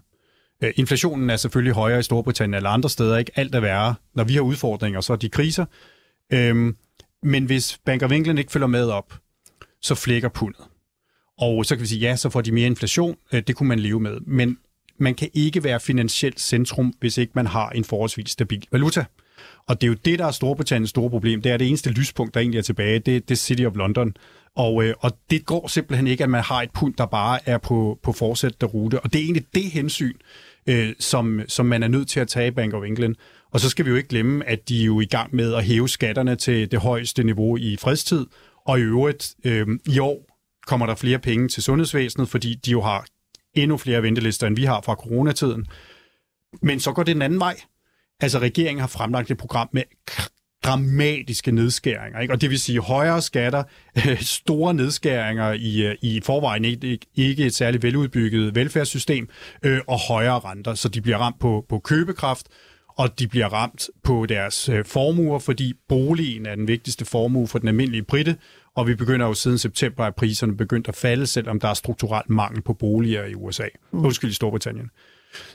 [0.63, 3.33] Øh, inflationen er selvfølgelig højere i Storbritannien eller andre steder, ikke?
[3.35, 3.95] Alt er værre.
[4.15, 5.65] Når vi har udfordringer, så er de kriser.
[6.33, 6.77] Øhm,
[7.25, 9.15] men hvis Bank of England ikke følger med op,
[9.83, 10.61] så flækker pundet.
[11.39, 13.17] Og så kan vi sige, ja, så får de mere inflation.
[13.33, 14.21] Øh, det kunne man leve med.
[14.21, 14.59] Men
[14.99, 19.05] man kan ikke være finansielt centrum, hvis ikke man har en forholdsvis stabil valuta.
[19.69, 21.43] Og det er jo det, der er Storbritanniens store problem.
[21.43, 22.99] Det er det eneste lyspunkt, der egentlig er tilbage.
[22.99, 24.17] Det, det er City of London.
[24.57, 27.59] Og, øh, og det går simpelthen ikke, at man har et pund, der bare er
[27.59, 29.01] på, på fortsættende rute.
[29.01, 30.15] Og det er egentlig det hensyn,
[30.67, 33.15] øh, som, som man er nødt til at tage i Bank of England.
[33.55, 35.65] Og så skal vi jo ikke glemme, at de er jo i gang med at
[35.65, 38.27] hæve skatterne til det højeste niveau i fredstid.
[38.67, 40.27] Og i øvrigt, øh, i år
[40.67, 43.07] kommer der flere penge til sundhedsvæsenet, fordi de jo har
[43.55, 45.67] endnu flere ventelister, end vi har fra coronatiden.
[46.63, 47.61] Men så går det den anden vej.
[48.21, 49.83] Altså, regeringen har fremlagt et program med
[50.65, 52.21] dramatiske nedskæringer.
[52.21, 52.35] Ikke?
[52.35, 53.63] Og det vil sige højere skatter,
[54.41, 59.29] store nedskæringer i, øh, i forvejen ikke, ikke et særligt veludbygget velfærdssystem,
[59.63, 62.47] øh, og højere renter, så de bliver ramt på, på købekraft,
[62.97, 67.59] og de bliver ramt på deres øh, formuer, fordi boligen er den vigtigste formue for
[67.59, 68.37] den almindelige britte,
[68.77, 72.31] og vi begynder jo siden september, at priserne begyndt at falde, selvom der er strukturelt
[72.31, 73.67] mangel på boliger i USA.
[73.93, 74.05] Mm.
[74.05, 74.91] Undskyld, i Storbritannien.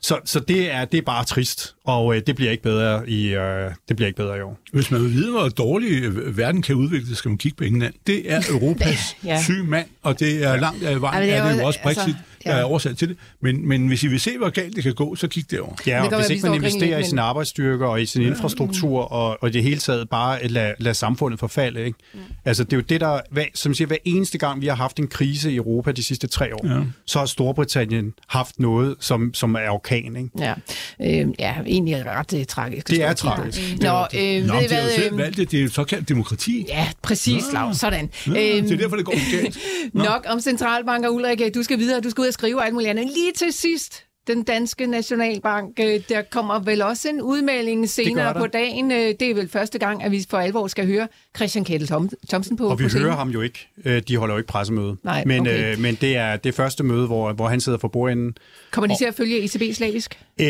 [0.02, 3.36] Så, så det, er, det er bare trist, og øh, det bliver ikke bedre i
[3.36, 4.60] øh, det bliver ikke bedre i år.
[4.74, 7.94] Hvis man vil vide, hvor dårlig øh, verden kan udvikle, skal man kigge på England.
[8.08, 9.42] Det er Europas ja.
[9.44, 12.00] syge mand, og det er langt af vejen, ja, det er, det jo også Brexit.
[12.00, 12.52] Altså, ja.
[12.52, 13.18] der er oversat til det.
[13.42, 15.76] Men, men hvis I vil se, hvor galt det kan gå, så kig derover.
[15.88, 19.38] Ja, og det hvis ikke man investerer i sin arbejdsstyrke og i sin infrastruktur, og,
[19.42, 21.86] og det hele taget bare lade lad samfundet forfalde.
[21.86, 21.98] Ikke?
[22.14, 22.20] Mm.
[22.46, 25.00] Altså, det er jo det, der, hvad, som siger, hver eneste gang, vi har haft
[25.00, 26.80] en krise i Europa de sidste tre år, ja.
[27.06, 30.16] så har Storbritannien haft noget, som, som er orkan.
[30.16, 30.30] Ikke?
[30.40, 30.54] Ja,
[31.02, 32.88] øh, ja egentlig ret uh, tragisk.
[32.88, 33.60] Det er tragisk.
[33.82, 35.52] Nå, øh, Nå, I men det er jo selv øh, valgt det.
[35.52, 36.66] Det er jo såkaldt demokrati.
[36.70, 37.74] Ja, præcis, Lav.
[37.74, 38.10] Sådan.
[38.28, 39.58] Ja, Øhm, det er derfor, det går galt.
[40.10, 41.42] Nok om centralbanker, Ulrik.
[41.56, 42.02] Du skal videre.
[42.02, 43.06] Du skal ud og skrive alt muligt andet.
[43.06, 48.48] Lige til sidst, den danske nationalbank, øh, der kommer vel også en udmelding senere på
[48.48, 48.92] dagen.
[48.92, 52.10] Øh, Det er vel første gang, at vi for alvor skal høre Christian Kettel Thom-
[52.30, 53.06] Thomsen på Og vi på scenen.
[53.06, 53.68] hører ham jo ikke.
[53.86, 54.98] Øh, De holder jo ikke pressemøde.
[55.04, 55.74] Nej, men, okay.
[55.74, 58.34] øh, men det er det første møde, hvor, hvor han sidder for bordenden.
[58.72, 60.20] Kommer de til at følge ECB slavisk?
[60.42, 60.48] Øh,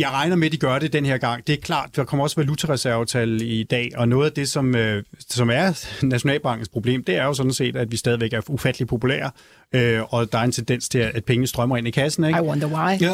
[0.00, 1.46] jeg regner med, at de gør det den her gang.
[1.46, 5.02] Det er klart, der kommer også valutareservetal i dag, og noget af det, som, øh,
[5.30, 9.30] som er Nationalbankens problem, det er jo sådan set, at vi stadigvæk er ufattelig populære,
[9.74, 12.24] øh, og der er en tendens til, at pengene strømmer ind i kassen.
[12.24, 12.38] Ikke?
[12.38, 13.00] I wonder why.
[13.02, 13.12] Ja,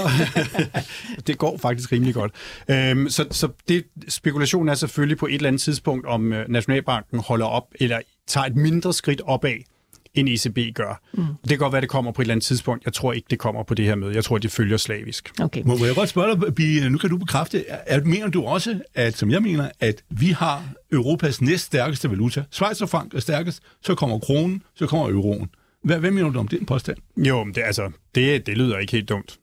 [1.26, 2.32] det går faktisk rimelig godt.
[2.70, 6.48] Øhm, så så det, spekulationen er selvfølgelig på et eller andet tidspunkt, om øh,
[7.14, 9.54] Nationalbanken holder op, eller tager et mindre skridt opad,
[10.14, 11.02] end ECB gør.
[11.12, 11.24] Mm.
[11.42, 12.84] Det kan godt være, det kommer på et eller andet tidspunkt.
[12.84, 14.14] Jeg tror ikke, det kommer på det her møde.
[14.14, 15.32] Jeg tror, det følger slavisk.
[15.40, 15.62] Okay.
[15.64, 18.80] Må, må jeg godt spørge dig, nu kan du bekræfte, er, er- mener du også,
[18.94, 22.44] at, som jeg mener, at vi har Europas næststærkeste valuta?
[22.50, 25.50] Schweizerfranc er stærkest, så kommer kronen, så kommer euroen.
[25.84, 26.96] Hvad, hvad mener du om den påstand?
[27.16, 29.38] Jo, men det, altså, det, det lyder ikke helt dumt.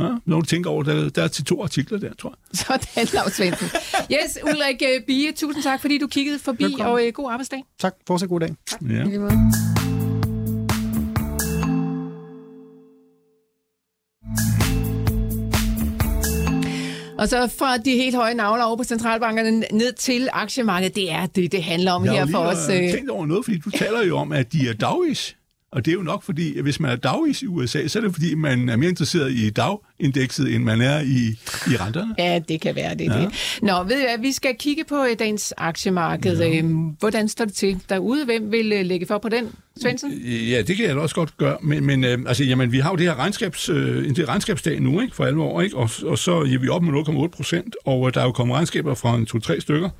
[0.00, 2.58] Ja, når du tænker over, der, der er til to artikler der, tror jeg.
[2.58, 3.66] Sådan, Lars Svendsen.
[4.12, 6.86] Yes, Ulrik øh, Bie, tusind tak, fordi du kiggede forbi, Velkommen.
[6.92, 7.64] og øh, god arbejdsdag.
[7.80, 7.94] Tak.
[8.06, 8.54] Fortsæt god dag.
[8.82, 9.02] Ja.
[9.04, 9.32] Lige måde.
[17.18, 21.26] Og så fra de helt høje navler over på centralbankerne ned til aktiemarkedet, det er
[21.26, 22.68] det, det handler om Jeg her har for os.
[22.68, 22.92] lige øh, øh...
[22.92, 25.36] tænkt over noget, fordi du taler jo om, at de er dagvis.
[25.72, 28.02] Og det er jo nok fordi, at hvis man er dagvis i USA, så er
[28.02, 32.14] det fordi, man er mere interesseret i dagindekset, end man er i, i renterne.
[32.18, 33.04] Ja, det kan være det.
[33.04, 33.20] Ja.
[33.20, 33.58] det.
[33.62, 36.38] Nå, ved hvad, vi skal kigge på øh, dagens aktiemarked.
[36.38, 36.58] Ja.
[36.58, 38.24] Øhm, hvordan står det til derude?
[38.24, 39.48] Hvem vil øh, lægge for på den,
[39.80, 40.12] Svendsen?
[40.24, 42.90] Ja, det kan jeg da også godt gøre, men, men øh, altså, jamen, vi har
[42.90, 45.76] jo det her regnskabs, øh, det regnskabsdag nu, ikke, for alvor, ikke?
[45.76, 48.54] Og, og så er vi op med 0,8 procent, og øh, der er jo kommet
[48.54, 49.90] regnskaber fra en to-tre stykker.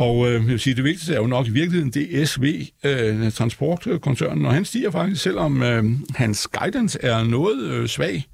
[0.00, 4.46] Og øh, jeg vil sige, det vigtigste er jo nok i virkeligheden DSV, øh, transportkoncernen,
[4.46, 5.84] og han stiger faktisk, selvom øh,
[6.14, 8.26] hans guidance er noget øh, svag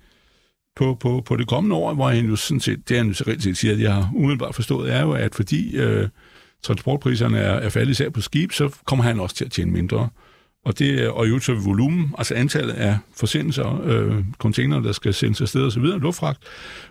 [0.76, 3.24] på, på, på det kommende år, hvor han jo sådan set, det han jo så
[3.26, 6.08] reelt set siger, at jeg har umiddelbart forstået, er jo, at fordi øh,
[6.62, 10.08] transportpriserne er, er faldet især på skib, så kommer han også til at tjene mindre.
[10.64, 14.92] Og det øh, og i øvrigt så volumen, altså antallet af forsendelser, øh, container, der
[14.92, 16.42] skal sendes afsted og så videre, luftfragt,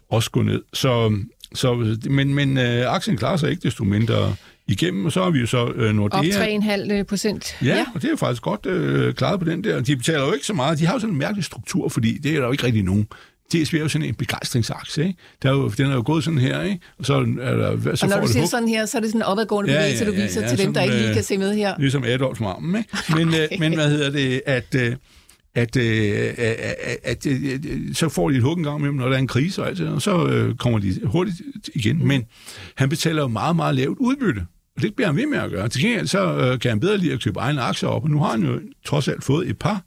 [0.10, 0.62] også gå ned.
[0.74, 1.20] Så,
[1.54, 4.36] så men, men øh, aktien klarer sig ikke desto mindre
[4.68, 7.00] igennem, og så har vi jo så øh, Op Nordea.
[7.00, 7.58] 3,5 procent.
[7.62, 9.82] Ja, ja, og det er jo faktisk godt øh, klaret på den der.
[9.82, 10.80] De betaler jo ikke så meget.
[10.80, 13.08] De har jo sådan en mærkelig struktur, fordi det er der jo ikke rigtig nogen.
[13.54, 15.20] DSB er jo sådan en begejstringsaktie, ikke?
[15.44, 16.80] Der er jo, den er jo gået sådan her, ikke?
[17.00, 18.50] Og så er der, så Og når får du siger hug.
[18.50, 20.48] sådan her, så er det sådan en opadgående Ja, bevægelse, ja, du ja, viser ja,
[20.48, 21.74] til dem, der ikke lige øh, kan se med her.
[21.80, 22.90] Ligesom Adolfs mammen, ikke?
[23.26, 24.96] Men, øh, men hvad hedder det, at, øh,
[25.56, 27.60] at, øh, at, at, øh,
[27.94, 29.78] så får de et hug en gang imellem, når der er en krise og alt
[29.78, 31.38] det, og så øh, kommer de hurtigt
[31.76, 32.08] igen.
[32.08, 32.24] Men
[32.76, 34.42] han betaler jo meget, meget lavt udbytte.
[34.76, 35.70] Og det bliver han ved med at gøre.
[35.70, 38.20] Til gengæld så øh, kan han bedre lide at købe egne aktier op, og nu
[38.20, 39.84] har han jo trods alt fået et par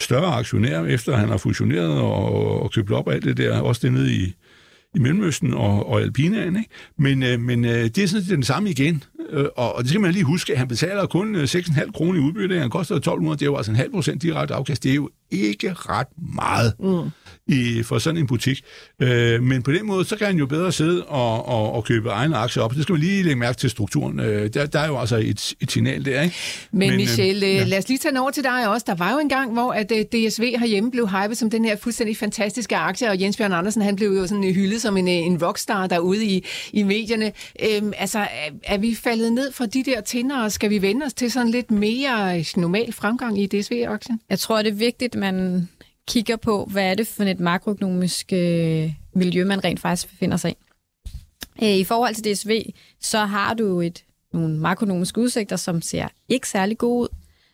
[0.00, 3.80] større aktionærer, efter han har fusioneret og, og købt op af alt det der, også
[3.84, 4.34] det nede i,
[4.94, 6.56] i Mellemøsten og, og Alpinaen.
[6.56, 6.70] Ikke?
[6.98, 9.04] Men, øh, men øh, det er sådan set den samme igen.
[9.30, 12.18] Øh, og, og det skal man lige huske, at han betaler kun øh, 6,5 kroner
[12.20, 12.58] i udbytte.
[12.58, 14.82] Han koster 1200, det er jo altså en halv procent direkte afkast.
[14.82, 17.10] Det er jo ikke ret meget mm.
[17.46, 18.64] i, for sådan en butik.
[19.02, 22.08] Øh, men på den måde, så kan han jo bedre sidde og, og, og købe
[22.08, 22.74] egne aktier op.
[22.74, 24.20] Det skal man lige lægge mærke til strukturen.
[24.20, 26.36] Øh, der, der er jo altså et, et signal der, ikke?
[26.70, 27.64] Men, Men, Men øh, Michelle, ja.
[27.64, 28.84] lad os lige tage over til dig også.
[28.86, 31.76] Der var jo en gang, hvor at øh, DSV herhjemme blev hypet som den her
[31.76, 35.14] fuldstændig fantastiske aktie, og Jens Bjørn Andersen, han blev jo sådan hyldet som en, øh,
[35.14, 37.32] en rockstar derude i, i medierne.
[37.62, 41.06] Øhm, altså, er, er vi faldet ned fra de der tinder, og skal vi vende
[41.06, 44.20] os til sådan lidt mere øh, normal fremgang i DSV-aktien?
[44.30, 45.68] Jeg tror, det er vigtigt, man
[46.08, 50.50] kigger på, hvad er det for et makroøkonomisk øh, miljø, man rent faktisk befinder sig
[50.50, 50.56] i.
[51.62, 52.62] Øh, I forhold til DSV,
[53.00, 57.08] så har du et, nogle makroøkonomiske udsigter, som ser ikke særlig gode ud.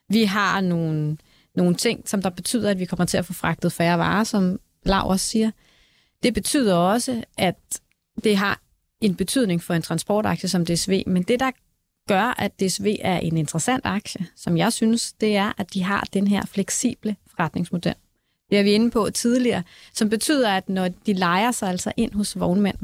[0.08, 1.16] Vi har nogle,
[1.54, 4.60] nogle ting, som der betyder, at vi kommer til at få fragtet færre varer, som
[4.84, 5.50] Lav også siger.
[6.22, 7.56] Det betyder også, at
[8.24, 8.60] det har
[9.00, 11.50] en betydning for en transportaktie som DSV, men det, der
[12.08, 16.08] gør, at DSV er en interessant aktie, som jeg synes, det er, at de har
[16.12, 17.94] den her fleksible forretningsmodel.
[18.50, 19.62] Det er vi inde på tidligere,
[19.94, 22.76] som betyder, at når de leger sig altså ind hos vognmænd,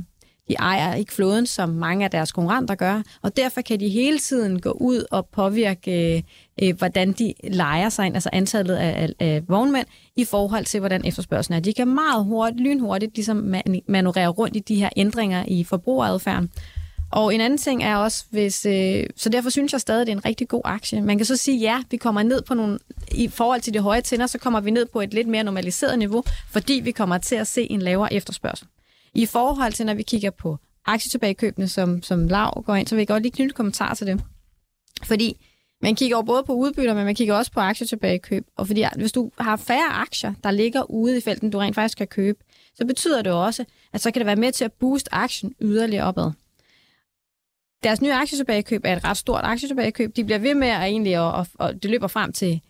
[0.49, 4.19] de ejer ikke flåden, som mange af deres konkurrenter gør, og derfor kan de hele
[4.19, 6.23] tiden gå ud og påvirke, øh,
[6.63, 10.81] øh, hvordan de leger sig ind, altså antallet af, af, af vognmænd, i forhold til,
[10.81, 11.61] hvordan efterspørgselen er.
[11.61, 16.51] De kan meget hurtigt, lynhurtigt ligesom man, manøvrere rundt i de her ændringer i forbrugeradfærden.
[17.13, 20.13] Og en anden ting er også, hvis, øh, så derfor synes jeg stadig, at det
[20.13, 21.03] er en rigtig god aktie.
[21.03, 22.79] Man kan så sige, ja, vi kommer ned på nogle,
[23.13, 25.99] i forhold til de høje tænder, så kommer vi ned på et lidt mere normaliseret
[25.99, 28.67] niveau, fordi vi kommer til at se en lavere efterspørgsel.
[29.15, 33.01] I forhold til, når vi kigger på aktietilbagekøbene, som, som Lav går ind, så vil
[33.01, 34.21] jeg godt lige knytte kommentar til det.
[35.05, 35.37] Fordi
[35.83, 38.47] man kigger jo både på udbytter, men man kigger også på aktietilbagekøb.
[38.57, 41.99] Og fordi hvis du har færre aktier, der ligger ude i felten, du rent faktisk
[41.99, 42.39] kan købe,
[42.75, 46.05] så betyder det også, at så kan det være med til at booste aktien yderligere
[46.05, 46.31] opad.
[47.83, 50.17] Deres nye aktietilbagekøb er et ret stort aktietilbagekøb.
[50.17, 52.61] De bliver ved med at egentlig, og, og det løber frem til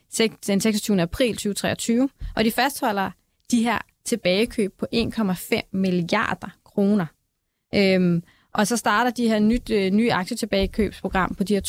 [0.47, 1.03] den 26.
[1.03, 3.11] april 2023, og de fastholder
[3.51, 7.07] de her tilbagekøb på 1,5 milliarder kroner.
[7.75, 8.23] Øhm,
[8.55, 11.61] og så starter de her nyt, øh, nye aktietilbagekøbsprogram på de her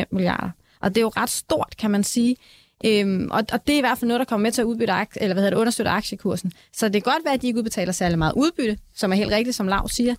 [0.00, 0.50] 2,5 milliarder.
[0.80, 2.36] Og det er jo ret stort, kan man sige.
[2.84, 4.92] Øhm, og, og det er i hvert fald noget, der kommer med til at udbytte
[4.92, 6.52] aktie, eller hvad hedder det, understøtte aktiekursen.
[6.72, 9.30] Så det kan godt være, at de ikke udbetaler særlig meget udbytte, som er helt
[9.30, 10.14] rigtigt, som Lav siger.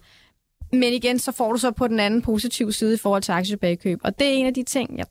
[0.72, 4.00] Men igen, så får du så på den anden positive side i forhold til aktietilbagekøb.
[4.04, 5.06] Og det er en af de ting, jeg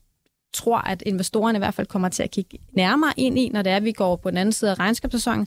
[0.54, 3.72] tror, at investorerne i hvert fald kommer til at kigge nærmere ind i, når det
[3.72, 5.46] er, at vi går på den anden side af regnskabssæsonen.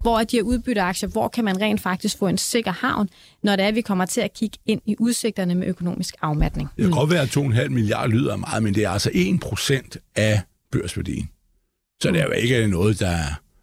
[0.00, 3.08] Hvor er de her udbytteaktier, hvor kan man rent faktisk få en sikker havn,
[3.42, 6.68] når det er, at vi kommer til at kigge ind i udsigterne med økonomisk afmatning.
[6.76, 9.96] Det kan godt være, at 2,5 milliarder lyder meget, men det er altså 1 procent
[10.16, 10.40] af
[10.72, 11.28] børsværdien.
[12.02, 13.18] Så det er jo ikke noget, der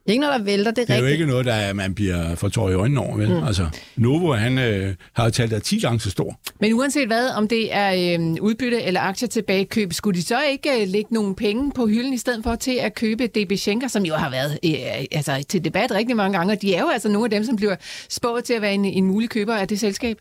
[0.05, 1.09] det er ikke noget, der vælter, det er Det er rigtigt.
[1.09, 3.29] jo ikke noget, der man bliver for tår i øjnene over, vel?
[3.29, 3.43] Mm.
[3.43, 6.39] Altså, Novo, han øh, har talt af 10 gange så stor.
[6.61, 10.41] Men uanset hvad, om det er øh, udbytte eller aktier tilbage køb, skulle de så
[10.51, 13.87] ikke øh, lægge nogle penge på hylden i stedet for til at købe DB Schenker,
[13.87, 16.89] som jo har været øh, altså, til debat rigtig mange gange, og de er jo
[16.89, 17.75] altså nogle af dem, som bliver
[18.09, 20.17] spået til at være en, en mulig køber af det selskab.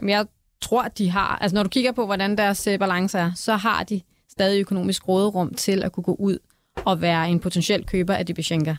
[0.00, 0.26] Jamen, jeg
[0.60, 3.56] tror, at de har, altså når du kigger på, hvordan deres øh, balance er, så
[3.56, 6.38] har de stadig økonomisk råderum til at kunne gå ud
[6.84, 8.76] og være en potentiel køber af DB Schenker.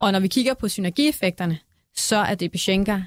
[0.00, 1.58] Og når vi kigger på synergieffekterne,
[1.96, 3.02] så er det Schenker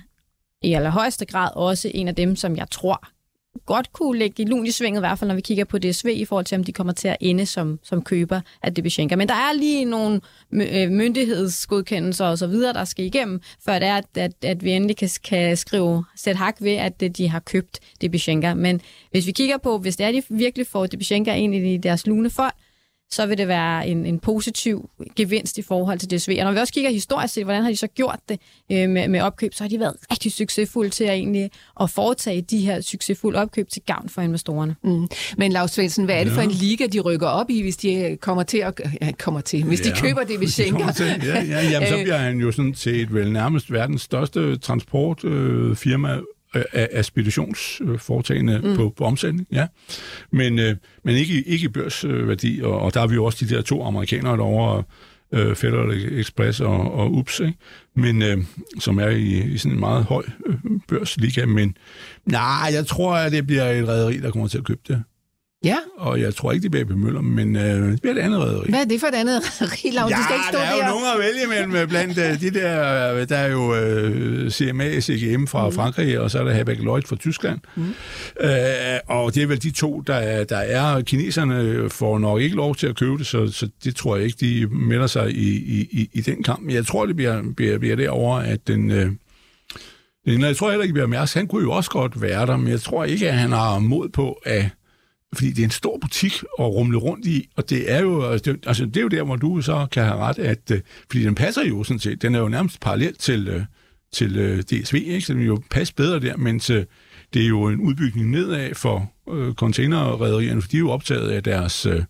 [0.61, 3.07] i allerhøjeste grad også en af dem, som jeg tror
[3.65, 6.07] godt kunne ligge i lun i svinget, i hvert fald når vi kigger på DSV,
[6.07, 9.15] i forhold til, om de kommer til at ende som, som køber af DB Schenker.
[9.15, 10.21] Men der er lige nogle
[10.51, 14.71] øh, myndighedsgodkendelser og så videre, der skal igennem, før det er, at, at, at vi
[14.71, 18.53] endelig kan, kan skrive, sæt hak ved, at øh, de har købt DB Schenker.
[18.53, 21.55] Men hvis vi kigger på, hvis det er, at de virkelig får DB Schenker ind
[21.55, 22.53] i deres lune folk,
[23.11, 26.35] så vil det være en, en positiv gevinst i forhold til DSV.
[26.39, 28.39] Og når vi også kigger historisk set, hvordan har de så gjort det
[28.71, 32.41] øh, med, med opkøb, så har de været rigtig succesfulde til at egentlig at foretage
[32.41, 34.75] de her succesfulde opkøb til gavn for investorerne.
[34.83, 35.07] Mm.
[35.37, 38.17] Men Lars Svendsen, hvad er det for en liga, de rykker op i, hvis de
[38.21, 40.91] kommer til at ja, kommer til, hvis de køber det ved Schenker?
[40.91, 46.15] Til, ja, ja, jamen, så bliver han jo sådan set vel nærmest verdens største transportfirma
[46.15, 46.21] øh,
[46.53, 48.75] af, af speditionsforetagende mm.
[48.75, 49.67] på, på omsætning, ja.
[50.31, 53.55] Men, øh, men ikke, ikke i børsværdi, og, og der er vi jo også de
[53.55, 54.83] der to amerikanere derovre,
[55.31, 57.57] øh, Federal Express og, og UPS, ikke?
[57.95, 58.37] Men, øh,
[58.79, 60.55] som er i, i sådan en meget høj øh,
[60.87, 61.45] børsliga.
[61.45, 61.77] Men
[62.25, 65.03] nej, jeg tror, at det bliver et rederi, der kommer til at købe det.
[65.63, 65.77] Ja.
[65.97, 68.69] Og jeg tror ikke, det bliver Møller, men øh, det bliver et andet rederi.
[68.69, 70.11] Hvad er det for et andet rederi, Lars?
[70.11, 70.87] Ja, du skal ikke stå der er jo der.
[70.87, 73.63] nogen at vælge imellem øh, blandt uh, de der, øh, der er jo
[74.45, 75.75] uh, CMA, CGM fra mm.
[75.75, 77.59] Frankrig, og så er der Hapag Lloyd fra Tyskland.
[77.75, 77.81] Mm.
[77.83, 78.49] Uh,
[79.07, 81.01] og det er vel de to, der er, der er.
[81.01, 84.37] Kineserne får nok ikke lov til at købe det, så, så det tror jeg ikke,
[84.39, 85.49] de melder sig i,
[85.91, 86.61] i, i den kamp.
[86.61, 88.91] Men jeg tror, det bliver, bliver, bliver derovre, at den...
[88.91, 89.13] Uh,
[90.25, 92.81] jeg tror heller ikke, at Mærsk, han kunne jo også godt være der, men jeg
[92.81, 94.65] tror ikke, at han har mod på at
[95.35, 98.51] fordi det er en stor butik at rumle rundt i, og det er jo, altså
[98.51, 101.35] det, er jo altså, der, hvor du så kan have ret, at, øh, fordi den
[101.35, 103.61] passer jo sådan set, den er jo nærmest parallel til, øh,
[104.11, 105.21] til øh, DSV, ikke?
[105.21, 106.71] så den jo passer bedre der, mens
[107.33, 111.43] det er jo en udbygning nedad for øh, containerrederierne, for de er jo optaget af
[111.43, 112.03] deres, øh,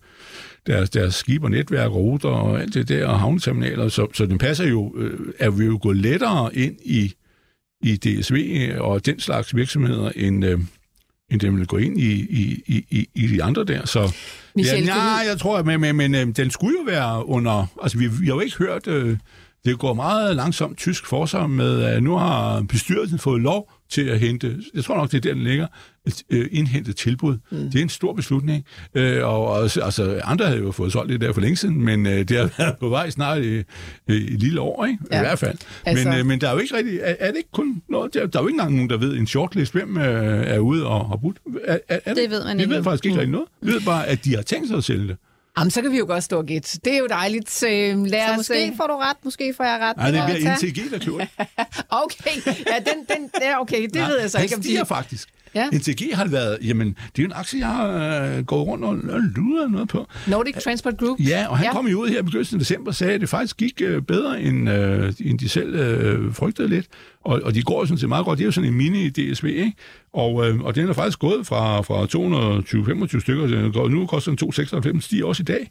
[0.66, 4.38] deres, deres skib og netværk, ruter og alt det der, og havneterminaler, så, så den
[4.38, 7.14] passer jo, øh, er vi jo gået lettere ind i,
[7.82, 10.60] i DSV og den slags virksomheder, end, øh,
[11.30, 13.86] end den vil gå ind i, i, i, i de andre der.
[13.86, 14.14] Så
[14.54, 17.66] Michel, ja, nej, jeg tror, men, men, men øh, den skulle jo være under...
[17.82, 18.86] Altså, vi, vi har jo ikke hørt...
[18.86, 19.16] Øh,
[19.64, 24.08] det går meget langsomt tysk for sig med, at nu har bestyrelsen fået lov til
[24.08, 25.66] at hente, jeg tror nok, det er der, den ligger,
[26.30, 27.38] øh, indhentet tilbud.
[27.50, 27.70] Mm.
[27.70, 28.64] Det er en stor beslutning.
[28.94, 32.06] Øh, og, og altså, andre havde jo fået solgt det der for længe siden, men
[32.06, 33.62] øh, det har været på vej snart i,
[34.08, 34.98] i lille år, ikke?
[35.12, 35.16] Ja.
[35.16, 35.58] i hvert fald.
[35.84, 36.08] Altså...
[36.08, 38.26] Men, øh, men der er jo ikke rigtig, er, er det ikke kun noget, der,
[38.26, 41.08] der er jo ikke engang nogen, der ved en shortlist, hvem øh, er ude og
[41.08, 41.36] har budt.
[41.64, 42.74] Er, er, er det ved man Vi ikke.
[42.74, 43.18] ved faktisk ikke mm.
[43.18, 43.48] rigtig noget.
[43.62, 45.16] Vi ved bare, at de har tænkt sig at sælge det.
[45.60, 46.78] Jamen, så kan vi jo godt stå og gætte.
[46.84, 47.62] Det er jo dejligt.
[47.62, 49.96] Øh, lad Så os, måske øh, får du ret, måske får jeg ret.
[49.96, 50.56] Nej, det bliver.
[50.56, 51.28] NTG, der det.
[51.90, 54.86] Okay, ja, den, den, ja, okay, det Nej, ved jeg så ikke, om de...
[54.86, 55.28] faktisk.
[55.54, 55.68] Ja.
[55.72, 57.88] NTG har været, jamen, det er en aktie, jeg har
[58.36, 60.06] øh, gået rundt og, og luder noget på.
[60.26, 61.18] Nordic Transport Group.
[61.20, 61.72] Ja, og han Ja.
[61.72, 64.02] kom jo ud her i begyndelsen af december og sagde, at det faktisk gik øh,
[64.02, 66.86] bedre, end, øh, end de selv øh, frygtede lidt.
[67.24, 68.38] Og, og de går jo sådan set meget godt.
[68.38, 69.72] Det er jo sådan en mini-DSV, ikke?
[70.12, 72.04] Og, øh, og den er faktisk gået fra, fra
[73.16, 75.70] 220-25 stykker, den går, nu koster den 296, stiger også i dag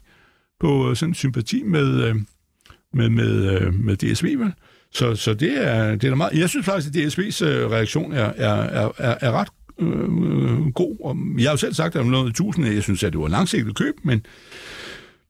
[0.60, 2.14] på øh, sådan en sympati med, øh,
[2.94, 4.52] med, med, øh, med DSV, vel?
[4.94, 6.38] Så, så det, er, det er da meget...
[6.38, 9.48] Jeg synes faktisk, at DSV's øh, reaktion er, er, er, er ret
[9.80, 10.96] Øh, øh, god.
[11.04, 13.28] Og jeg har jo selv sagt, at om noget tusind, jeg synes, at det var
[13.28, 14.26] langsigtet køb, men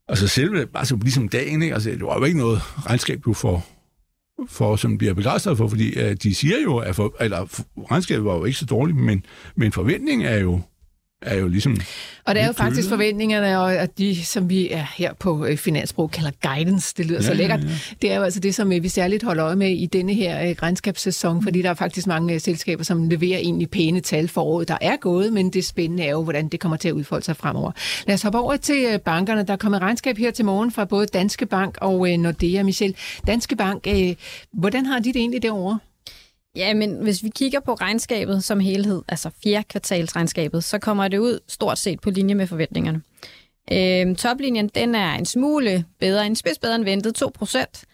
[0.09, 1.75] altså selve, altså ligesom dagen, ikke?
[1.75, 3.67] Altså, det var jo ikke noget regnskab, du får,
[4.49, 8.35] for, som bliver begejstret for, fordi øh, de siger jo, at for, eller, regnskabet var
[8.35, 9.25] jo ikke så dårligt, men,
[9.57, 10.61] men forventningen er jo,
[11.23, 11.77] er jo ligesom...
[12.25, 15.47] Og det er jo lidt faktisk forventningerne, og at de, som vi er her på
[15.47, 17.61] øh, Finansbrug, kalder guidance, det lyder ja, så lækkert.
[17.61, 17.75] ja, ja.
[18.03, 20.49] Det er jo altså det, som øh, vi særligt holder øje med i denne her
[20.49, 24.69] øh, regnskabssæson, fordi der er faktisk mange selskaber, som leverer egentlig pæne tal for året,
[24.69, 27.37] der er gået, men det spændende er jo, hvordan det kommer til at udfolde sig
[27.37, 27.73] fremover.
[28.07, 29.43] Lad os hoppe over til bankerne.
[29.47, 32.63] Der er kommet regnskab her til morgen fra både Danske Bank og Nordea.
[32.63, 33.87] Michel, Danske Bank,
[34.53, 35.79] hvordan har de det egentlig derovre?
[36.57, 41.19] Ja, men hvis vi kigger på regnskabet som helhed, altså fjerde kvartalsregnskabet, så kommer det
[41.19, 43.03] ud stort set på linje med forventningerne.
[43.73, 47.85] Øhm, toplinjen, den er en smule bedre, en spids bedre end ventet, 2%.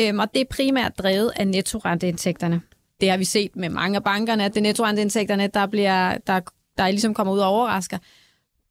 [0.00, 2.60] Øhm, og det er primært drevet af nettorenteindtægterne.
[3.00, 6.40] Det har vi set med mange af bankerne, at det er nettorenteindtægterne, der, bliver, der,
[6.78, 7.98] der ligesom kommer ud og overrasker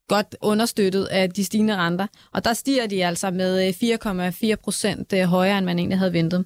[0.08, 2.08] godt understøttet af de stigende renter.
[2.34, 6.14] Og der stiger de altså med øh, 4,4 procent øh, højere, end man egentlig havde
[6.14, 6.46] ventet.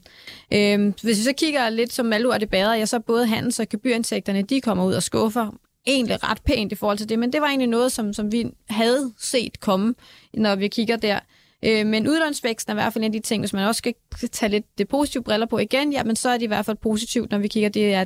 [0.54, 3.70] Øhm, hvis vi så kigger lidt som malur det bedre, ja, så både handels- og
[3.70, 5.52] gebyrindtægterne, de kommer ud og skuffer
[5.88, 8.46] egentlig ret pænt i forhold til det, men det var egentlig noget, som, som vi
[8.70, 9.96] havde set komme,
[10.34, 11.20] når vi kigger der.
[11.64, 13.94] Øh, men udlånsvæksten er i hvert fald en af de ting, hvis man også skal
[14.32, 17.32] tage lidt det positive briller på igen, jamen så er det i hvert fald positivt,
[17.32, 18.06] når vi kigger, det er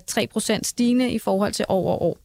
[0.57, 2.17] 3% stigende i forhold til over år.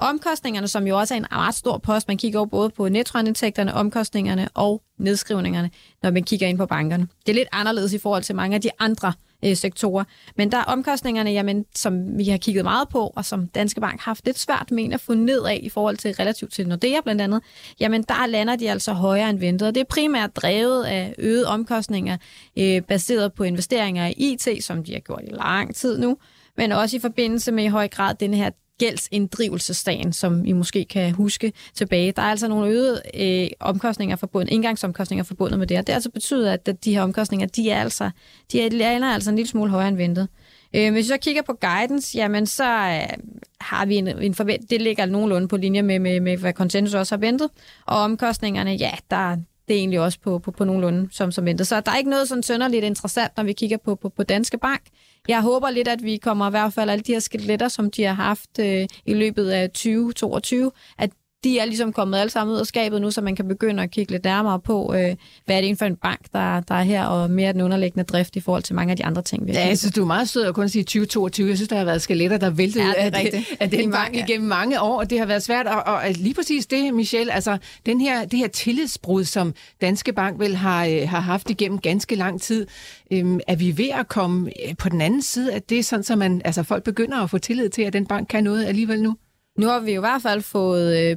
[0.00, 3.74] Omkostningerne, som jo også er en ret stor post, man kigger jo både på nettoindtægterne,
[3.74, 5.70] omkostningerne og nedskrivningerne,
[6.02, 7.08] når man kigger ind på bankerne.
[7.26, 9.12] Det er lidt anderledes i forhold til mange af de andre
[9.44, 10.04] øh, sektorer.
[10.36, 14.00] Men der er omkostningerne, jamen, som vi har kigget meget på, og som Danske Bank
[14.00, 17.00] har haft lidt svært med at få ned af i forhold til relativt til Nordea
[17.04, 17.42] blandt andet,
[17.80, 19.68] jamen der lander de altså højere end ventet.
[19.68, 22.16] Og det er primært drevet af øgede omkostninger,
[22.58, 26.16] øh, baseret på investeringer i IT, som de har gjort i lang tid nu,
[26.56, 28.50] men også i forbindelse med i høj grad den her
[28.80, 32.12] gældsinddrivelsesdagen, som I måske kan huske tilbage.
[32.12, 36.10] Der er altså nogle øgede øh, omkostninger forbundet, indgangsomkostninger forbundet med det, og det altså
[36.10, 38.10] betyder, at de her omkostninger, de er altså,
[38.52, 40.28] de er, altså en lille smule højere end ventet.
[40.74, 43.18] Øh, hvis vi så kigger på guidance, jamen så øh,
[43.60, 46.94] har vi en, en forvent, det ligger nogenlunde på linje med, med, med, hvad konsensus
[46.94, 47.48] også har ventet,
[47.86, 49.36] og omkostningerne, ja, der,
[49.70, 51.66] det er egentlig også på, på, på nogenlunde som, som ventet.
[51.66, 54.58] Så der er ikke noget sådan sønderligt interessant, når vi kigger på, på, på Danske
[54.58, 54.82] Bank.
[55.28, 58.04] Jeg håber lidt, at vi kommer i hvert fald alle de her skeletter, som de
[58.04, 61.10] har haft øh, i løbet af 2022, at
[61.44, 63.90] de er ligesom kommet alle sammen ud af skabet nu, så man kan begynde at
[63.90, 67.04] kigge lidt nærmere på, øh, hvad er det for en bank, der, der er her,
[67.04, 69.60] og mere den underliggende drift i forhold til mange af de andre ting, vi har
[69.60, 71.48] Ja, jeg synes, du er meget sød at kun sige 2022.
[71.48, 73.92] Jeg synes, der har været skeletter, der væltede Ja, ud det af, af den mange-
[73.92, 75.66] bank igennem mange år, og det har været svært.
[75.66, 80.12] Og, og at lige præcis det, Michel, altså den her, det her tillidsbrud, som Danske
[80.12, 82.66] Bank vel har, øh, har haft igennem ganske lang tid,
[83.12, 86.16] øhm, er vi ved at komme øh, på den anden side af det, sådan så
[86.16, 89.16] man, altså folk begynder at få tillid til, at den bank kan noget alligevel nu?
[89.58, 91.16] Nu har vi jo i hvert fald fået øh,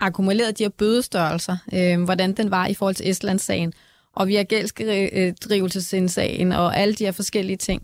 [0.00, 3.72] akkumuleret de her bødestørrelser, øh, hvordan den var i forhold til Estlandssagen,
[4.12, 7.82] og vi har gældsdrivelsesindsagen øh, og alle de her forskellige ting.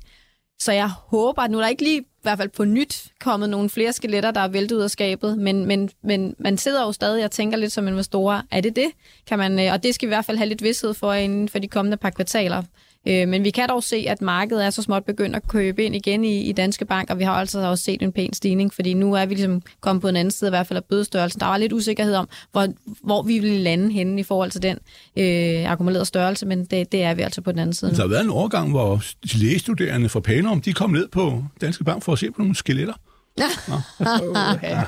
[0.60, 3.50] Så jeg håber, at nu er der ikke lige i hvert fald på nyt kommet
[3.50, 6.92] nogle flere skeletter, der er væltet ud af skabet, men, men, men man sidder jo
[6.92, 8.88] stadig og tænker lidt som investorer, er det det?
[9.26, 11.48] Kan man, øh, og det skal vi i hvert fald have lidt vidshed for inden
[11.48, 12.62] for de kommende par kvartaler.
[13.08, 15.96] Øh, Men vi kan dog se, at markedet er så småt begyndt at købe ind
[15.96, 18.94] igen i, i Danske Bank, og vi har altså også set en pæn stigning, fordi
[18.94, 21.40] nu er vi ligesom kommet på en anden side i hvert fald af bødestørrelsen.
[21.40, 22.66] Der var lidt usikkerhed om, hvor,
[23.04, 24.78] hvor vi ville lande henne i forhold til den
[25.16, 27.90] øh, akkumulerede størrelse, men det, det er vi altså på den anden side.
[27.90, 28.00] Der nu.
[28.02, 32.02] har været en overgang, hvor de lægestuderende fra Panum, de kom ned på Danske Bank
[32.02, 32.94] for at se på nogle skeletter.
[33.38, 34.82] Oh, ja,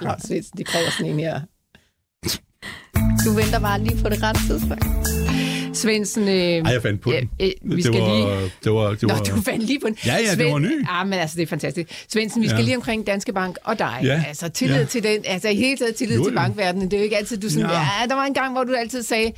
[0.57, 1.41] det kræver sådan en her.
[3.25, 4.85] Du venter bare lige på det rette tidspunkt.
[5.75, 7.31] Svendsen, øh, Ej, jeg fandt på ja, den.
[7.41, 8.51] øh, vi det, skal var, lige...
[8.65, 9.97] det var, det Nå, var, du fandt lige på den.
[10.07, 10.87] Ja, ja, det var ny.
[10.99, 12.05] Ja, men altså, det er fantastisk.
[12.13, 12.65] Svendsen, vi skal Ja.
[12.65, 14.01] lige omkring Danske Bank og dig.
[14.03, 14.25] Ja.
[14.29, 14.85] Altså, tillid Ja.
[14.85, 16.37] til den, altså i hele taget tillid Jo, til jo.
[16.37, 16.91] bankverdenen.
[16.91, 17.73] Det er jo ikke altid, du sådan, ja.
[17.73, 18.07] Ja.
[18.09, 19.33] der var en gang, hvor du altid sagde,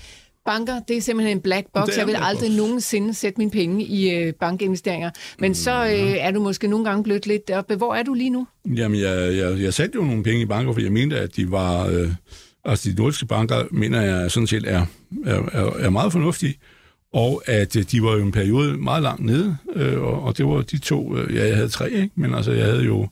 [0.46, 1.96] banker, det er simpelthen en black box.
[1.98, 2.56] Jeg vil aldrig box.
[2.56, 5.10] nogensinde sætte mine penge i øh, bankinvesteringer.
[5.38, 7.72] Men så øh, er du måske nogle gange blødt lidt op.
[7.76, 8.46] Hvor er du lige nu?
[8.76, 11.50] Jamen, jeg, jeg, jeg satte jo nogle penge i banker, for jeg mente, at de
[11.50, 11.86] var...
[11.86, 12.08] Øh,
[12.66, 14.86] altså, de nordiske banker, mener jeg sådan set, er,
[15.24, 16.54] er, er, meget fornuftige.
[17.12, 20.46] Og at øh, de var jo en periode meget langt nede, øh, og, og det
[20.46, 21.16] var de to...
[21.16, 22.10] Øh, ja, jeg havde tre, ikke?
[22.14, 23.08] Men altså, jeg havde jo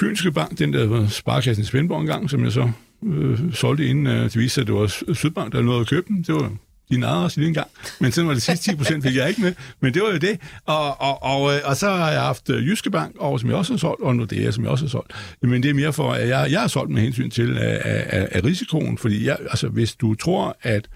[0.00, 2.70] Fynske Bank, den der øh, var Sparkassen Svendborg engang, som jeg så
[3.06, 6.06] øh, solgte inden øh, det viste sig, at det var Sydbank, der nåede at købe
[6.08, 6.22] den.
[6.22, 6.52] Det var
[6.90, 7.68] de narrede os lige en gang.
[8.00, 9.54] Men sådan var det sidste 10 procent, fik jeg ikke med.
[9.80, 10.40] Men det var jo det.
[10.66, 13.58] Og, og, og, øh, og så har jeg haft øh, Jyske Bank, og, som jeg
[13.58, 15.12] også har solgt, og Nordea, som jeg også har solgt.
[15.42, 18.28] Men det er mere for, at jeg, jeg har solgt med hensyn til af, af,
[18.32, 18.98] af risikoen.
[18.98, 20.88] Fordi jeg, altså, hvis du tror, at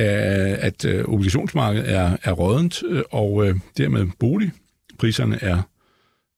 [0.00, 5.62] at obligationsmarkedet er, er rådent, og øh, dermed boligpriserne er,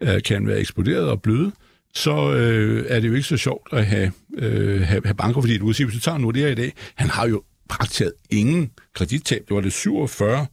[0.01, 1.53] er, kan være eksploderet og bløde,
[1.95, 5.59] så øh, er det jo ikke så sjovt at have, øh, have, have banker, fordi
[5.59, 9.43] du kan sige, hvis du tager Nordea i dag, han har jo praktiseret ingen kredittab.
[9.49, 10.47] Det var det 47,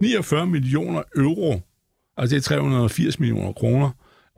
[0.00, 1.60] 49 millioner euro,
[2.16, 3.90] altså det er 380 millioner kroner,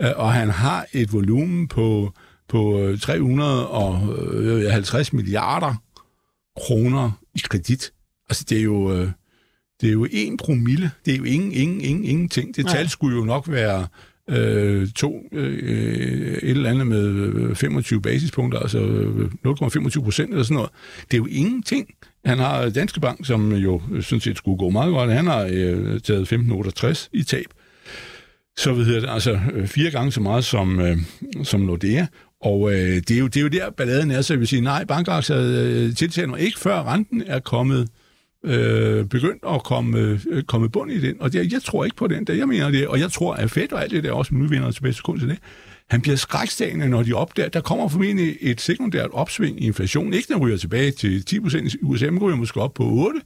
[0.03, 2.12] øh, og han har et volumen på,
[2.49, 5.74] på 350 milliarder
[6.57, 7.93] kroner i kredit.
[8.30, 9.11] Altså det er jo, øh,
[9.80, 10.91] det er jo en promille.
[11.05, 12.57] Det er jo ingen, ingen, ingen, ingenting.
[12.57, 13.87] Det tal skulle jo nok være
[14.30, 18.78] øh, to, øh, et eller andet med 25 basispunkter, altså
[19.99, 20.70] 0,25 procent eller sådan noget.
[21.11, 21.89] Det er jo ingenting.
[22.25, 25.12] Han har Danske Bank, som jo øh, sådan set skulle gå meget godt.
[25.12, 27.47] Han har øh, taget 15,68 i tab.
[28.57, 30.97] Så ved det, altså øh, fire gange så meget som, øh,
[31.43, 32.07] som Nordea.
[32.41, 34.62] Og øh, det, er jo, det er jo der, balladen er, så jeg vil sige,
[34.62, 37.89] nej, bankaktier øh, tiltaler ikke, før renten er kommet
[38.45, 41.16] øh, begyndt at komme, øh, komme bund i den.
[41.20, 42.35] Og det, jeg tror ikke på den der.
[42.35, 44.70] Jeg mener det, og jeg tror, at Fed og alt det der også, nu vinder
[44.70, 45.39] tilbage til til det,
[45.93, 50.14] han bliver skrækstagende, når de opdager, der kommer formentlig et sekundært opsving i inflationen.
[50.14, 53.20] Ikke den ryger tilbage til 10 procent i USA, men ryger måske op på 8.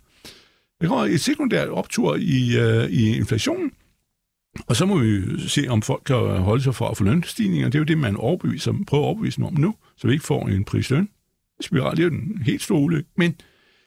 [0.80, 3.72] Der kommer et sekundært optur i, øh, i inflationen.
[4.66, 7.68] Og så må vi se, om folk kan holde sig for at få lønstigninger.
[7.68, 10.48] Det er jo det, man overbeviser, prøver at overbevise om nu, så vi ikke får
[10.48, 11.08] en prisløn.
[11.60, 13.10] Spiral, det er jo den helt store ulykke.
[13.16, 13.32] Men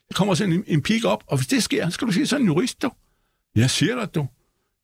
[0.10, 2.46] der kommer sådan en, en pik op, og hvis det sker, skal du se sådan
[2.46, 2.92] en jurist, du.
[3.56, 4.28] Jeg siger dig, du.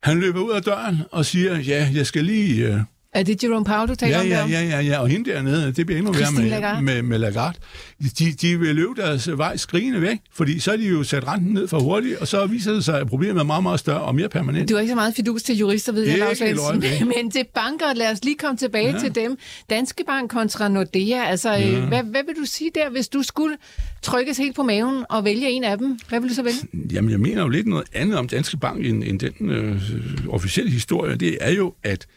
[0.04, 2.74] Han løber ud af døren og siger, ja, jeg skal lige...
[2.74, 2.80] Uh,
[3.16, 4.64] er det Jerome Powell, du taler ja, om ja, der?
[4.64, 6.82] Ja, ja, ja, og hende dernede, det bliver endnu værre med, Lagarde.
[6.82, 7.58] med, med Lagarde.
[8.20, 11.54] De, de vil løbe deres vej skrigende væk, fordi så er de jo sat renten
[11.54, 14.16] ned for hurtigt, og så viser det sig, at problemet er meget, meget større og
[14.16, 14.70] mere permanent.
[14.70, 16.40] Du har ikke så meget fidus til jurister, ved jeg, Lars
[17.16, 19.00] Men til banker, lad os lige komme tilbage ja.
[19.00, 19.38] til dem.
[19.70, 21.80] Danske Bank kontra Nordea, altså, ja.
[21.80, 23.58] hvad, hvad vil du sige der, hvis du skulle
[24.02, 26.00] trykkes helt på maven og vælge en af dem?
[26.10, 26.60] Hvad vil du så vælge?
[26.92, 29.82] Jamen, jeg mener jo lidt noget andet om Danske Bank end, end den øh,
[30.30, 31.16] officielle historie.
[31.16, 32.08] Det er jo, at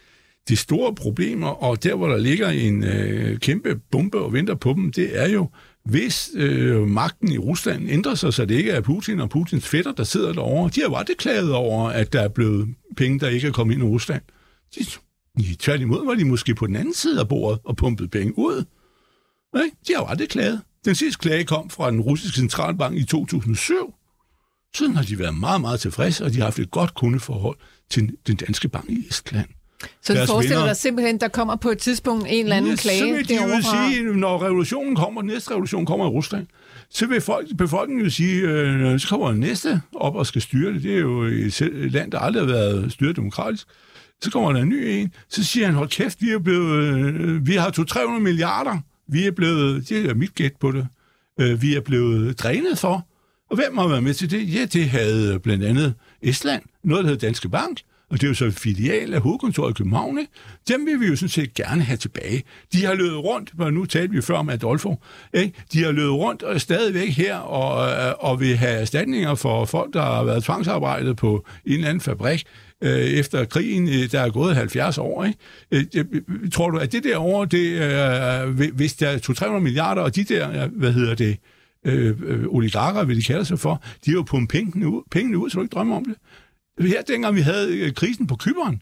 [0.49, 4.73] de store problemer, og der, hvor der ligger en øh, kæmpe bombe og venter på
[4.73, 5.49] dem, det er jo,
[5.85, 9.91] hvis øh, magten i Rusland ændrer sig, så det ikke er Putin og Putins fætter,
[9.91, 10.71] der sidder derovre.
[10.75, 13.73] De har jo aldrig klaget over, at der er blevet penge, der ikke er kommet
[13.73, 14.21] ind i Rusland.
[14.75, 14.85] De,
[15.37, 18.65] i tværtimod var de måske på den anden side af bordet og pumpet penge ud.
[19.53, 20.61] Nej, de har jo aldrig klaget.
[20.85, 23.93] Den sidste klage kom fra den russiske centralbank i 2007.
[24.75, 27.57] Siden har de været meget, meget tilfredse, og de har haft et godt kundeforhold
[27.89, 29.47] til den danske bank i Estland.
[30.01, 30.65] Så du forestiller vinder.
[30.65, 33.35] dig simpelthen, der kommer på et tidspunkt en eller anden ja, klage så vil de
[33.35, 36.47] jo sige, når revolutionen kommer, næste revolution kommer i Rusland,
[36.89, 40.83] så vil folk, befolkningen jo sige, øh, så kommer næste op og skal styre det.
[40.83, 43.67] Det er jo et, et land, der aldrig har været styret demokratisk.
[44.21, 47.47] Så kommer der en ny en, så siger han, hold kæft, vi er blevet, øh,
[47.47, 47.71] vi har
[48.17, 48.77] 200-300 milliarder,
[49.07, 50.87] vi er blevet, det er mit gæt på det,
[51.39, 53.07] øh, vi er blevet drænet for.
[53.49, 54.53] Og hvem har været med til det?
[54.53, 57.79] Ja, det havde blandt andet Estland, noget, der hedder Danske Bank,
[58.09, 60.31] og det er jo så en filial af hovedkontoret i København, ikke?
[60.67, 62.43] dem vil vi jo sådan set gerne have tilbage.
[62.73, 64.95] De har løbet rundt, og nu talte vi før om Adolfo,
[65.33, 65.53] ikke?
[65.73, 69.65] de har løbet rundt og er stadigvæk her og, øh, og vil have erstatninger for
[69.65, 72.43] folk, der har været tvangsarbejdet på en eller anden fabrik,
[72.83, 75.23] øh, efter krigen, øh, der er gået 70 år.
[75.25, 76.49] Ikke?
[76.49, 80.23] tror du, at det der år, det, øh, hvis der er 200-300 milliarder, og de
[80.23, 81.37] der, hvad hedder det,
[81.85, 85.49] øh, oligarker, vil de kalde sig for, de har jo pumpet pengene ud, pengene ud,
[85.49, 86.15] så du ikke drømmer om det.
[86.87, 88.81] Her, dengang vi havde øh, krisen på Kyberen,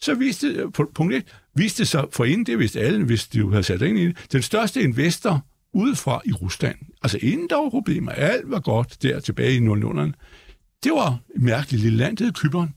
[0.00, 1.24] så viste, øh, punkt 1,
[1.54, 4.42] viste sig for inden, det vidste alle, hvis de havde sat ind i det, den
[4.42, 6.76] største investor udefra i Rusland.
[7.02, 10.12] Altså inden der var problemer, alt var godt der tilbage i 00'erne.
[10.84, 12.74] Det var et mærkeligt lille land, det hed Kyberen.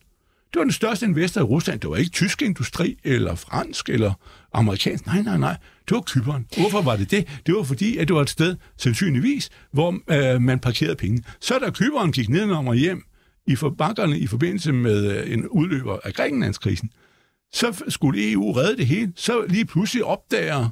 [0.54, 1.80] Det var den største investor i Rusland.
[1.80, 4.14] Det var ikke tysk industri, eller fransk, eller
[4.54, 5.06] amerikansk.
[5.06, 5.58] Nej, nej, nej.
[5.90, 6.48] Det var Kyberen.
[6.58, 7.28] Hvorfor var det det?
[7.46, 11.24] Det var fordi, at det var et sted, sandsynligvis, hvor øh, man parkerede penge.
[11.42, 13.04] Så da Kyberen gik ned og hjem,
[13.50, 16.90] i for bankerne i forbindelse med øh, en udløber af Grækenlandskrisen,
[17.54, 19.12] så skulle EU redde det hele.
[19.16, 20.70] Så lige pludselig opdager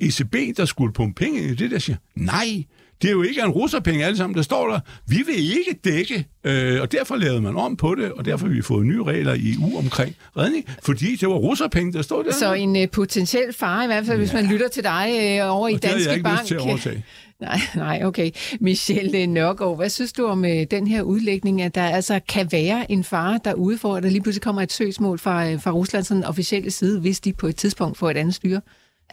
[0.00, 2.64] ECB, der skulle pumpe penge ind i det, der siger, nej,
[3.02, 4.80] det er jo ikke en russerpenge alle sammen, der står der.
[5.06, 8.54] Vi vil ikke dække, øh, og derfor lavede man om på det, og derfor har
[8.54, 12.32] vi fået nye regler i EU omkring redning, fordi det var russerpenge, der stod der.
[12.32, 14.24] Så en uh, potentiel fare, i hvert fald, ja.
[14.24, 15.94] hvis man lytter til dig uh, over i Danske Bank.
[15.94, 17.04] Det har jeg ikke lyst til at overtage.
[17.44, 18.30] Nej, nej, okay.
[18.60, 22.92] Michelle Nørgaard, hvad synes du om uh, den her udlægning, at der altså kan være
[22.92, 26.10] en fare derude for, at der lige pludselig kommer et søgsmål fra, uh, fra Ruslands
[26.10, 28.60] officielle side, hvis de på et tidspunkt får et andet styre?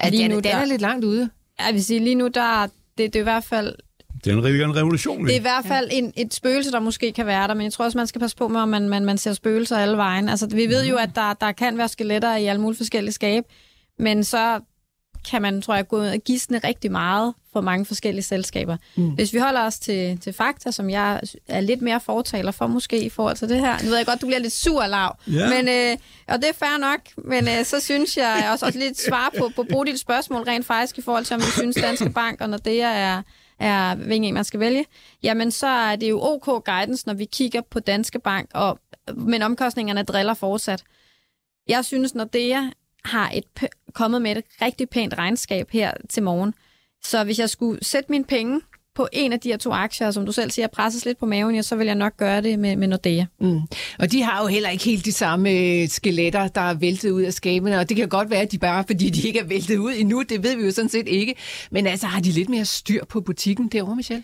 [0.03, 1.29] Ja, Lige den, nu, den der- er lidt langt ude.
[1.67, 2.67] Jeg vil sige, lige nu, der,
[2.97, 3.75] det, det er i hvert fald
[4.23, 5.25] Det er en rigtig en revolution.
[5.25, 7.73] Det er i hvert fald en, et spøgelse, der måske kan være der, men jeg
[7.73, 10.29] tror også, man skal passe på med, om man, man, man ser spøgelser alle vejen.
[10.29, 13.43] Altså, vi ved jo, at der, der kan være skeletter i alle mulige forskellige skab,
[13.99, 14.59] men så
[15.29, 18.77] kan man, tror jeg, gå ud og gisne rigtig meget for mange forskellige selskaber.
[18.95, 19.09] Mm.
[19.09, 23.03] Hvis vi holder os til, til fakta, som jeg er lidt mere fortaler for måske
[23.05, 23.83] i forhold til det her.
[23.83, 25.17] Nu ved jeg godt, du bliver lidt sur, Lav.
[25.27, 25.49] Ja.
[25.49, 25.97] Men, øh,
[26.27, 29.63] og det er fair nok, men øh, så synes jeg også, også lidt svar på,
[29.71, 32.93] på dit spørgsmål rent faktisk i forhold til, om vi synes, Danske Bank og Nordea
[32.93, 33.21] er,
[33.59, 34.85] er hvilken en, man skal vælge.
[35.23, 38.79] Jamen, så er det jo OK guidance, når vi kigger på Danske Bank, og,
[39.15, 40.83] men omkostningerne driller fortsat.
[41.67, 42.61] Jeg synes, Nordea
[43.05, 46.53] har et kommet med et rigtig pænt regnskab her til morgen.
[47.03, 48.61] Så hvis jeg skulle sætte mine penge
[48.95, 51.55] på en af de her to aktier, som du selv siger, presses lidt på maven,
[51.55, 53.25] ja, så vil jeg nok gøre det med, med Nordea.
[53.41, 53.59] Mm.
[53.99, 57.21] Og de har jo heller ikke helt de samme øh, skeletter, der er væltet ud
[57.21, 59.77] af skabene, og det kan godt være, at de bare, fordi de ikke er væltet
[59.77, 61.35] ud endnu, det ved vi jo sådan set ikke.
[61.71, 64.23] Men altså, har de lidt mere styr på butikken derovre, Michelle?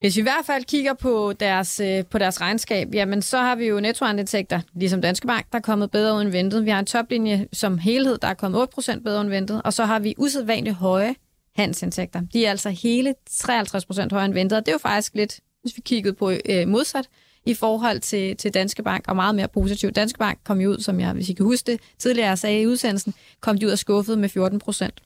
[0.00, 3.54] Hvis vi i hvert fald kigger på deres, øh, på deres regnskab, jamen så har
[3.54, 6.64] vi jo nettoindtægter, ligesom Danske Bank, der er kommet bedre end ventet.
[6.64, 9.84] Vi har en toplinje som helhed, der er kommet 8% bedre end ventet, og så
[9.84, 11.14] har vi usædvanligt høje
[11.56, 12.20] handelsindtægter.
[12.32, 15.76] De er altså hele 53% højere end ventet, og det er jo faktisk lidt, hvis
[15.76, 17.08] vi kiggede på øh, modsat,
[17.46, 19.96] i forhold til, til Danske Bank, og meget mere positivt.
[19.96, 22.66] Danske Bank kom jo ud, som jeg, hvis I kan huske det, tidligere sagde i
[22.66, 25.02] udsendelsen, kom de ud og skuffet med 14 procent.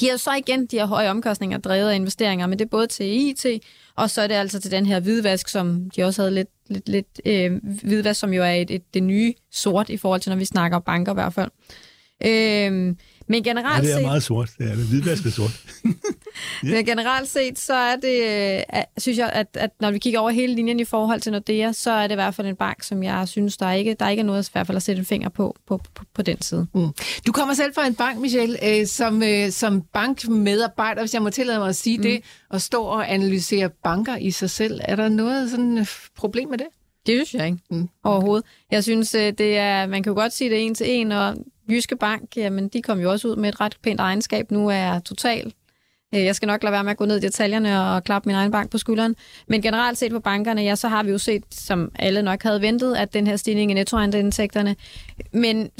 [0.00, 2.86] De har så igen de her høje omkostninger drevet af investeringer, men det er både
[2.86, 3.46] til IT,
[3.96, 6.88] og så er det altså til den her hvidvask, som de også havde lidt, lidt,
[6.88, 10.36] lidt øh, hvidvask, som jo er et, et, det nye sort i forhold til, når
[10.36, 11.50] vi snakker banker i hvert fald.
[12.24, 12.94] Øh,
[13.30, 14.06] men Ja, generelt det er set...
[14.06, 14.50] meget sort.
[14.58, 14.84] Det er det.
[14.86, 15.60] Hvidvask er sort.
[16.62, 18.16] Men generelt set, så er det,
[18.56, 21.32] øh, at- synes jeg, at, at når vi kigger over hele linjen i forhold til
[21.32, 23.94] Nordea, så er det i hvert fald en bank, som jeg synes, der er ikke,
[23.94, 26.22] der er ikke noget i hvert fald at sætte en finger på, på, på, på
[26.22, 26.66] den side.
[26.74, 26.88] Mm.
[27.26, 31.30] Du kommer selv fra en bank, Michelle, øh, som, øh, som bankmedarbejder, hvis jeg må
[31.30, 32.02] tillade mig at sige mm.
[32.02, 32.20] det,
[32.50, 34.80] og stå og analysere banker i sig selv.
[34.84, 36.66] Er der noget sådan øh, problem med det?
[37.06, 37.88] Det synes jeg ikke Mm.
[38.04, 38.46] overhovedet.
[38.70, 41.34] Jeg synes, øh, det er, man kan jo godt sige det en til en, og
[41.70, 44.50] Jyske Bank, jamen, de kom jo også ud med et ret pænt regnskab.
[44.50, 45.52] Nu er total.
[46.14, 48.36] Øh, jeg skal nok lade være med at gå ned i detaljerne og klappe min
[48.36, 49.16] egen bank på skulderen.
[49.48, 52.60] Men generelt set på bankerne, ja, så har vi jo set, som alle nok havde
[52.60, 54.76] ventet, at den her stigning i nettoindtægterne.
[55.32, 55.70] Men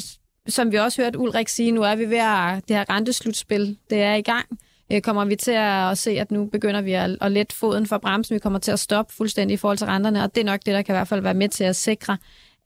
[0.48, 4.02] som vi også hørte Ulrik sige, nu er vi ved at, det her renteslutspil, det
[4.02, 4.46] er i gang.
[4.92, 7.98] Øh, kommer vi til at se, at nu begynder vi at, at lette foden for
[7.98, 10.60] bremsen, vi kommer til at stoppe fuldstændig i forhold til renterne, og det er nok
[10.66, 12.16] det, der kan i hvert fald være med til at sikre,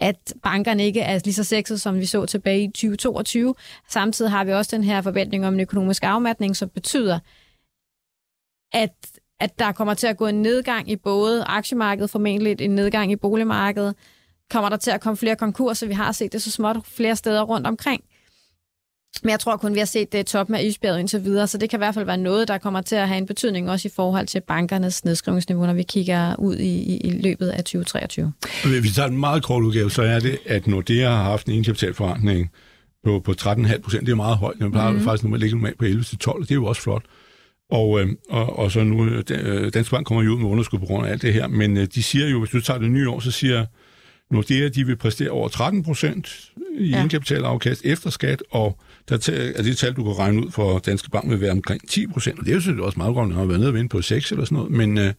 [0.00, 3.54] at bankerne ikke er lige så sexet, som vi så tilbage i 2022.
[3.88, 7.18] Samtidig har vi også den her forventning om en økonomisk afmatning, som betyder,
[8.72, 13.12] at, at der kommer til at gå en nedgang i både aktiemarkedet, formentlig en nedgang
[13.12, 13.94] i boligmarkedet,
[14.50, 15.86] kommer der til at komme flere konkurser.
[15.86, 18.04] Vi har set det så småt flere steder rundt omkring.
[19.24, 21.70] Men jeg tror kun, vi har set det toppen af isbjerget indtil videre, så det
[21.70, 23.90] kan i hvert fald være noget, der kommer til at have en betydning også i
[23.96, 28.32] forhold til bankernes nedskrivningsniveau, når vi kigger ud i, i, i løbet af 2023.
[28.62, 31.46] Og Hvis vi tager en meget kort udgave, så er det, at Nordea har haft
[31.46, 32.50] en egenkapitalforretning
[33.04, 34.06] på, på 13,5 procent.
[34.06, 34.56] Det er meget højt.
[34.58, 35.00] Den plejer mm.
[35.00, 37.02] faktisk normalt ligge normalt på 11-12, og det er jo også flot.
[37.70, 40.86] Og, øh, og, og så nu, øh, Dansk Bank kommer jo ud med underskud på
[40.86, 43.10] grund af alt det her, men øh, de siger jo, hvis du tager det nye
[43.10, 43.66] år, så siger
[44.30, 46.96] Nordea, de vil præstere over 13 procent i ja.
[46.96, 49.14] egenkapitalafkast efter skat, og der
[49.56, 52.38] er det tal, du kan regne ud for Danske Bank, vil være omkring 10 procent.
[52.38, 53.88] Og det er jo selvfølgelig også meget godt, når han har været nede og vinde
[53.88, 55.12] på 6 eller sådan noget, men øh,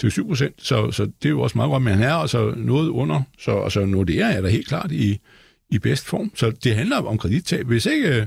[0.00, 2.54] til 7 procent, så, så det er jo også meget godt, men han er altså
[2.56, 5.18] noget under, så altså Nordea er der helt klart i,
[5.70, 6.32] i bedst form.
[6.34, 7.66] Så det handler om kredittab.
[7.66, 8.26] Hvis ikke øh,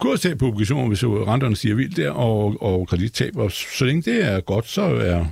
[0.00, 4.24] kurstab på obligationer, hvis renterne stiger vildt der, og, og kredittab, og så længe det
[4.24, 5.26] er godt, så er,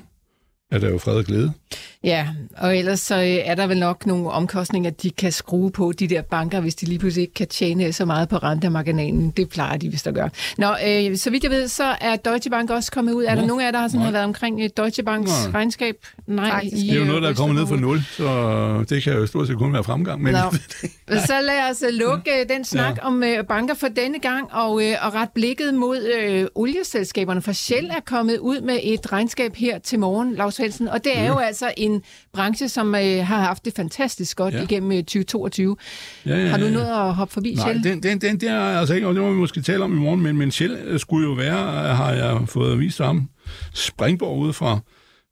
[0.73, 1.53] er der jo fred og glæde.
[2.05, 5.93] Ja, og ellers så øh, er der vel nok nogle omkostninger, de kan skrue på,
[5.99, 9.31] de der banker, hvis de lige pludselig ikke kan tjene så meget på rentemarginalen.
[9.31, 10.31] Det plejer de vist at gøre.
[10.59, 13.25] Nå, øh, så vidt jeg ved, så er Deutsche Bank også kommet ud.
[13.25, 14.05] Er der Nå, nogen af jer, der har, sådan, nej.
[14.05, 15.53] har været omkring øh, Deutsche Banks Nej.
[15.55, 15.95] regnskab?
[16.27, 16.77] Nej, Faktisk.
[16.77, 19.47] Det er jo noget, der er kommet ned fra nul, så det kan jo stort
[19.47, 20.23] set kun være fremgang.
[20.23, 20.39] Men, Nå.
[21.27, 23.07] Så lad os øh, lukke øh, den snak ja.
[23.07, 27.43] om øh, banker for denne gang og, øh, og ret blikket mod øh, olieselskaberne.
[27.43, 31.19] For Shell er kommet ud med et regnskab her til morgen, Lars Svendsen, og det
[31.19, 32.03] er jo altså en
[32.33, 34.59] branche, som øh, har haft det fantastisk godt ja.
[34.59, 34.65] Ja.
[34.65, 35.77] igennem øh, 2022.
[36.27, 36.71] ja, ja, Har du ja.
[36.71, 37.85] nået at hoppe forbi Nej, Shell?
[37.85, 40.01] den, den, den der er altså ikke, og det må vi måske tale om i
[40.01, 43.29] morgen, men, men Shell øh, skulle jo være, øh, har jeg fået vist ham,
[43.75, 44.79] Springborg ude fra,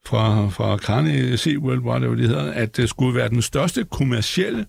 [0.07, 3.85] fra, fra Carne Seaworld, var det jo det hedder, at det skulle være den største
[3.85, 4.67] kommercielle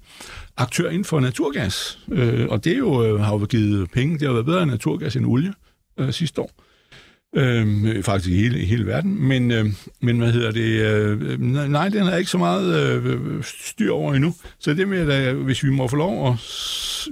[0.58, 2.00] aktør inden for naturgas.
[2.12, 5.16] Øh, og det er jo, har jo givet penge, det har været bedre end naturgas
[5.16, 5.54] end olie
[5.98, 6.52] øh, sidste år.
[7.36, 9.28] Øh, faktisk i hele, i hele verden.
[9.28, 9.66] Men, øh,
[10.02, 10.82] men hvad hedder det?
[10.82, 14.34] Øh, nej, den har ikke så meget øh, styr over endnu.
[14.60, 16.34] Så det med, at øh, hvis vi må få lov at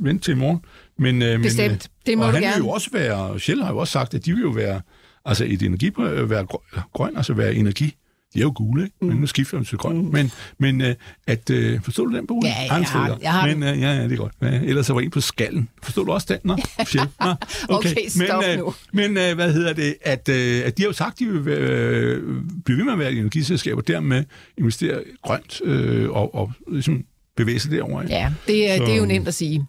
[0.02, 0.60] vente til i morgen.
[0.98, 1.90] Men, øh, men, Bestemt.
[2.06, 2.56] Det må og du han gerne.
[2.56, 4.82] vil jo også være, Shell har jo også sagt, at de vil jo være,
[5.26, 6.46] altså et energi, være
[6.94, 7.96] grøn, altså være energi.
[8.34, 8.96] De er jo gule, ikke?
[9.02, 9.98] men nu skifter de til grøn.
[9.98, 10.04] Mm.
[10.12, 10.96] Men, men øh,
[11.28, 12.42] at, øh, forstår du den, Bo?
[12.44, 14.32] Ja, jeg har- jeg har men, øh, ja, ja, det er godt.
[14.42, 15.70] Ja, ellers så var en på skallen.
[15.84, 16.38] Forstår du også den?
[16.44, 16.58] Nå.
[16.96, 17.34] Nå,
[17.76, 18.74] Okay, stop men, nu.
[18.94, 19.96] Men øh, hvad hedder det?
[20.02, 23.00] At, øh, at de har jo sagt, at de vil øh, blive ved med at
[23.00, 24.24] være et energiselskab, og dermed
[24.58, 27.04] investere grønt øh, og, og ligesom
[27.38, 28.02] bevæge sig derover.
[28.02, 28.14] Ikke?
[28.14, 29.66] Ja, det er, Så- det er jo nemt at sige.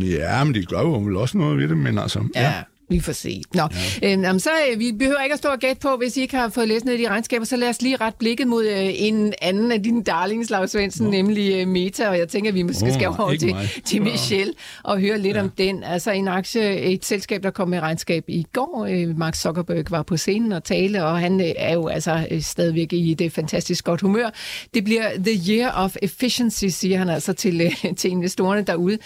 [0.00, 2.24] Ja, men det gør jo vel også noget ved det, men altså...
[2.34, 2.42] Ja.
[2.42, 2.62] ja.
[2.88, 3.42] Vi får se.
[3.54, 3.68] Nå,
[4.02, 4.12] ja.
[4.12, 6.48] øhm, så øh, vi behøver ikke at stå og gætte på, hvis I ikke har
[6.48, 9.34] fået læst ned i de regnskaber, så lad os lige ret blikket mod øh, en
[9.42, 12.86] anden af dine darlings, Lars Svendsen, nemlig øh, Meta, og jeg tænker, at vi måske
[12.86, 13.68] Åh, skal over til, mig.
[13.84, 15.42] til Michelle og høre lidt ja.
[15.42, 15.84] om den.
[15.84, 18.86] Altså en aktie, et selskab, der kom med regnskab i går.
[18.90, 22.42] Øh, Mark Zuckerberg var på scenen og tale, og han øh, er jo altså øh,
[22.42, 24.30] stadigvæk i det fantastisk godt humør.
[24.74, 28.98] Det bliver the year of efficiency, siger han altså til, øh, til investorerne derude.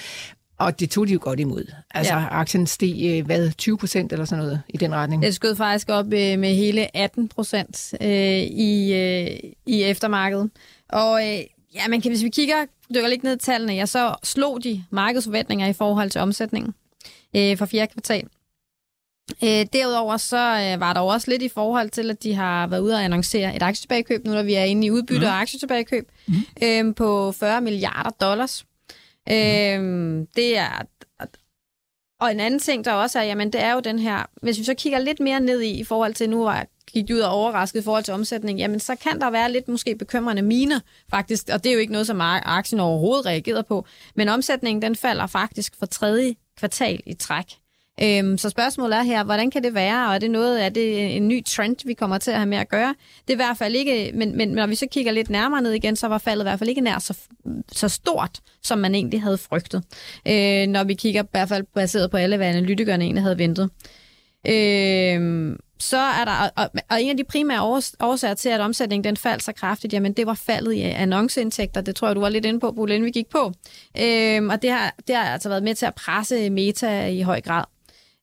[0.58, 1.64] Og det tog de jo godt imod.
[1.90, 2.26] Altså, ja.
[2.30, 5.22] Aktien steg, øh, hvad, 20 procent eller sådan noget i den retning?
[5.22, 10.50] Det skød faktisk op øh, med hele 18 procent øh, i, øh, i eftermarkedet.
[10.88, 11.38] Og øh,
[11.74, 12.56] ja, man kan, hvis vi kigger,
[12.94, 16.74] dykker lidt ned i tallene, ja, så slog de markedsforventninger i forhold til omsætningen
[17.36, 18.28] øh, for fjerde kvartal.
[19.44, 22.80] Øh, derudover så øh, var der også lidt i forhold til, at de har været
[22.80, 26.08] ude og annoncere et aktietilbagekøb, nu når vi er inde i udbytte og aktietilbagekøb,
[26.62, 28.64] øh, på 40 milliarder dollars.
[29.30, 30.82] Øh, det er
[32.20, 34.64] og en anden ting, der også er, jamen det er jo den her, hvis vi
[34.64, 37.32] så kigger lidt mere ned i, i forhold til, nu var gik de ud og
[37.32, 41.48] overrasket i forhold til omsætning, jamen så kan der være lidt måske bekymrende miner, faktisk,
[41.52, 45.26] og det er jo ikke noget, som aktien overhovedet reagerer på, men omsætningen den falder
[45.26, 47.46] faktisk for tredje kvartal i træk.
[48.02, 51.16] Øhm, så spørgsmålet er her, hvordan kan det være, og er det noget, er det
[51.16, 52.94] en ny trend, vi kommer til at have med at gøre?
[53.28, 55.72] Det er i hvert fald ikke, men, men når vi så kigger lidt nærmere ned
[55.72, 57.18] igen, så var faldet i hvert fald ikke nær så,
[57.72, 59.82] så stort, som man egentlig havde frygtet.
[60.28, 63.70] Øh, når vi kigger i hvert fald baseret på alle, hvad analytikerne egentlig havde ventet.
[64.48, 67.62] Øh, så er der, og, og en af de primære
[68.00, 71.80] årsager til, at omsætningen den faldt så kraftigt, jamen det var faldet i annonceindtægter.
[71.80, 73.52] Det tror jeg, du var lidt inde på, Bo, inden vi gik på.
[74.00, 77.40] Øhm, og det har, det har altså været med til at presse meta i høj
[77.40, 77.64] grad.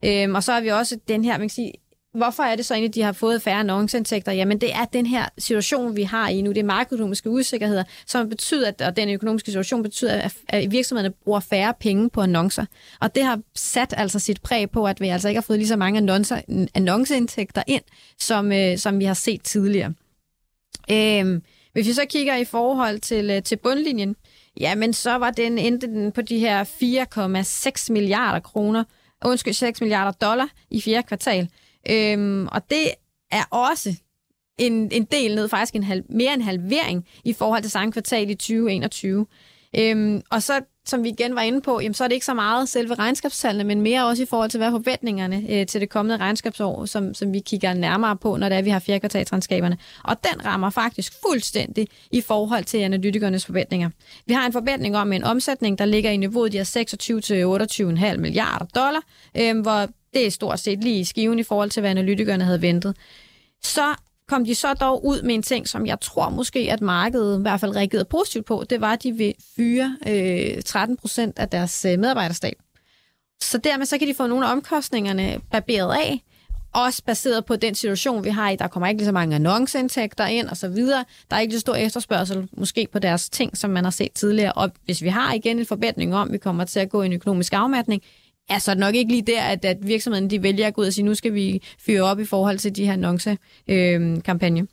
[0.05, 1.73] Øhm, og så har vi også den her, man kan sige,
[2.15, 4.31] hvorfor er det så egentlig, at de har fået færre annonceindtægter?
[4.31, 6.49] Jamen det er den her situation, vi har i nu.
[6.49, 11.13] Det er makroøkonomiske usikkerheder, som betyder, at, og den økonomiske situation betyder, at, at virksomhederne
[11.23, 12.65] bruger færre penge på annoncer.
[13.01, 15.67] Og det har sat altså sit præg på, at vi altså ikke har fået lige
[15.67, 16.41] så mange annoncer,
[16.73, 17.83] annonceindtægter ind,
[18.19, 19.93] som, øh, som vi har set tidligere.
[20.91, 21.41] Øhm,
[21.73, 24.15] hvis vi så kigger i forhold til, øh, til bundlinjen,
[24.59, 28.83] jamen så var den endte den på de her 4,6 milliarder kroner,
[29.25, 31.49] undskyld, 6 milliarder dollar i fjerde kvartal.
[31.89, 32.87] Øhm, og det
[33.31, 33.95] er også
[34.57, 38.29] en, en del ned, faktisk en halv, mere en halvering i forhold til samme kvartal
[38.29, 39.25] i 2021.
[39.77, 42.33] Øhm, og så, som vi igen var inde på, jamen, så er det ikke så
[42.33, 45.89] meget selve regnskabstallene, men mere også i forhold til, hvad er forventningerne øh, til det
[45.89, 49.77] kommende regnskabsår, som, som vi kigger nærmere på, når det er, vi har fjerkvartalsregnskaberne.
[50.03, 53.89] Og den rammer faktisk fuldstændig i forhold til analytikernes forventninger.
[54.25, 58.65] Vi har en forventning om en omsætning, der ligger i niveauet de her 26-28,5 milliarder
[58.65, 59.01] dollar,
[59.37, 62.61] øh, hvor det er stort set lige i skiven i forhold til, hvad analytikerne havde
[62.61, 62.95] ventet.
[63.63, 63.95] Så
[64.27, 67.41] kom de så dog ud med en ting, som jeg tror måske, at markedet i
[67.41, 68.63] hvert fald reagerede positivt på.
[68.69, 72.55] Det var, at de vil fyre øh, 13 procent af deres øh, medarbejderstab.
[73.41, 76.21] Så dermed så kan de få nogle af omkostningerne barberet af,
[76.75, 78.55] også baseret på den situation, vi har i.
[78.55, 81.05] Der kommer ikke lige så mange annonceindtægter ind og så videre.
[81.29, 84.51] Der er ikke så stor efterspørgsel måske på deres ting, som man har set tidligere.
[84.51, 87.05] Og hvis vi har igen en forventning om, at vi kommer til at gå i
[87.05, 88.01] en økonomisk afmatning,
[88.49, 90.93] er så nok ikke lige der, at, at virksomheden de vælger at gå ud og
[90.93, 94.61] sige, nu skal vi fyre op i forhold til de her annonce-kampagne.
[94.61, 94.67] Øh,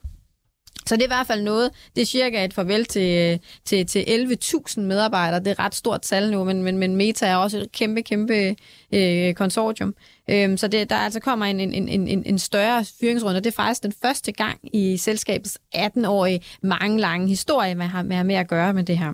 [0.87, 4.01] så det er i hvert fald noget, det er cirka et farvel til, til, til
[4.01, 5.41] 11.000 medarbejdere.
[5.41, 8.03] Det er et ret stort tal nu, men, men, men Meta er også et kæmpe,
[8.03, 8.57] kæmpe
[8.93, 9.95] øh, konsortium.
[10.31, 13.51] Øhm, så det, der altså kommer en, en, en, en, en større fyringsrunde, og det
[13.51, 18.35] er faktisk den første gang i selskabets 18-årige mange lange historie, man har med, med
[18.35, 19.13] at gøre med det her.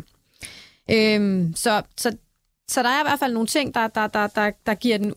[0.91, 2.17] Øhm, så, så,
[2.69, 5.15] så der er i hvert fald nogle ting, der, der, der, der, der giver den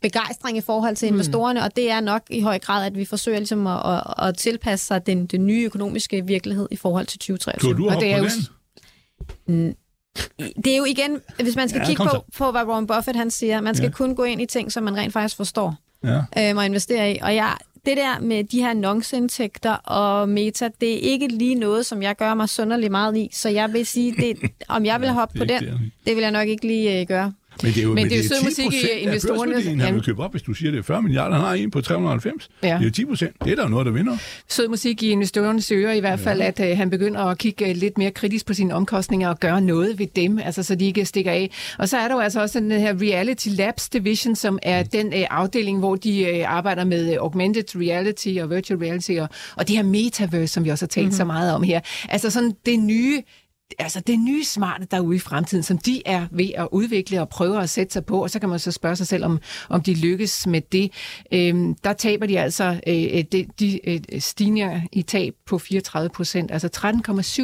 [0.00, 1.64] begejstring i forhold til investorerne, mm.
[1.64, 4.86] og det er nok i høj grad, at vi forsøger ligesom at, at, at tilpasse
[4.86, 7.70] sig den, den nye økonomiske virkelighed i forhold til 2023.
[7.70, 8.24] Tror du Og det er jo
[9.46, 9.76] den?
[10.64, 13.30] Det er jo igen, hvis man skal Ja, kigge på, på, hvad Warren Buffett han
[13.30, 13.92] siger, man skal ja.
[13.92, 16.48] kun gå ind i ting, som man rent faktisk forstår Ja.
[16.48, 17.18] øhm, og investere i.
[17.22, 17.56] Og jeg,
[17.86, 22.16] det der med de her annonceindtægter og meta, det er ikke lige noget, som jeg
[22.16, 23.28] gør mig sunderlig meget i.
[23.32, 26.30] Så jeg vil sige, det, om jeg vil hoppe på det den, det vil jeg
[26.30, 27.32] nok ikke lige øh, gøre.
[27.62, 29.94] Men det er jo, Men men det er jo sød musik 10 i børsværdien, han
[29.94, 31.34] vil købe op, hvis du siger, det er 40 milliarder.
[31.36, 32.48] Han har en på 390.
[32.62, 32.68] Ja.
[32.68, 33.44] Det er jo 10 procent.
[33.44, 34.16] Det er der jo noget, der vinder.
[34.48, 36.46] sød musik i investorernes ører i hvert fald, ja.
[36.46, 39.60] at øh, han begynder at kigge øh, lidt mere kritisk på sine omkostninger og gøre
[39.60, 41.50] noget ved dem, altså så de ikke stikker af.
[41.78, 45.06] Og så er der jo altså også den her Reality Labs Division, som er den
[45.06, 49.68] øh, afdeling, hvor de øh, arbejder med øh, augmented reality og virtual reality og, og
[49.68, 51.16] det her metaverse, som vi også har talt mm-hmm.
[51.16, 51.80] så meget om her.
[52.08, 53.22] Altså sådan det nye
[53.78, 57.62] altså det nye smarte derude i fremtiden, som de er ved at udvikle og prøve
[57.62, 59.94] at sætte sig på, og så kan man så spørge sig selv, om, om de
[59.94, 60.92] lykkes med det.
[61.32, 66.50] Øhm, der taber de altså øh, de, de øh, stigninger i tab på 34 procent,
[66.50, 66.68] altså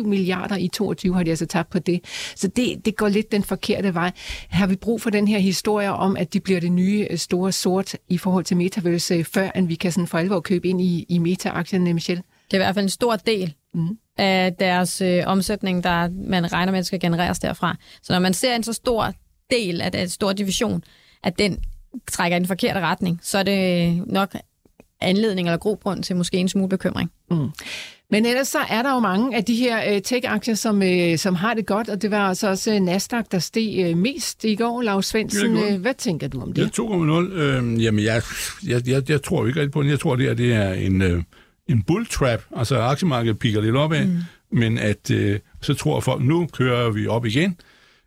[0.02, 2.04] 13,7 milliarder i 22 har de altså tabt på det.
[2.36, 4.12] Så det, det går lidt den forkerte vej.
[4.48, 7.52] Har vi brug for den her historie om, at de bliver det nye øh, store
[7.52, 10.80] sort i forhold til metaverse, øh, før end vi kan sådan for alvor købe ind
[10.80, 12.22] i, i meta-aktierne, Michelle?
[12.50, 13.98] Det er i hvert fald en stor del mm.
[14.18, 17.76] Af deres øh, omsætning, der man regner med, skal genereres derfra.
[18.02, 19.12] Så når man ser en så stor
[19.50, 20.84] del af den stor division,
[21.24, 21.58] at den
[22.10, 24.36] trækker i den forkerte retning, så er det nok
[25.00, 27.10] anledning eller grobund til måske en smule bekymring.
[27.30, 27.48] Mm.
[28.10, 31.34] Men ellers så er der jo mange af de her øh, tech-aktier, som, øh, som
[31.34, 34.54] har det godt, og det var altså også øh, Nasdaq, der steg øh, mest i
[34.54, 34.82] går.
[34.82, 36.78] Lars Svendsen, øh, hvad tænker du om Ja, det?
[36.78, 36.82] 2,0.
[37.32, 38.22] Øh, jamen, jeg,
[38.66, 39.90] jeg, jeg, jeg tror ikke rigtig på den.
[39.90, 41.22] Jeg tror, det, er, det er en, øh,
[41.68, 42.42] en bull trap.
[42.56, 44.18] Altså, aktiemarkedet piker lidt opad, mm.
[44.52, 47.56] men at øh, så tror folk, nu kører vi op igen.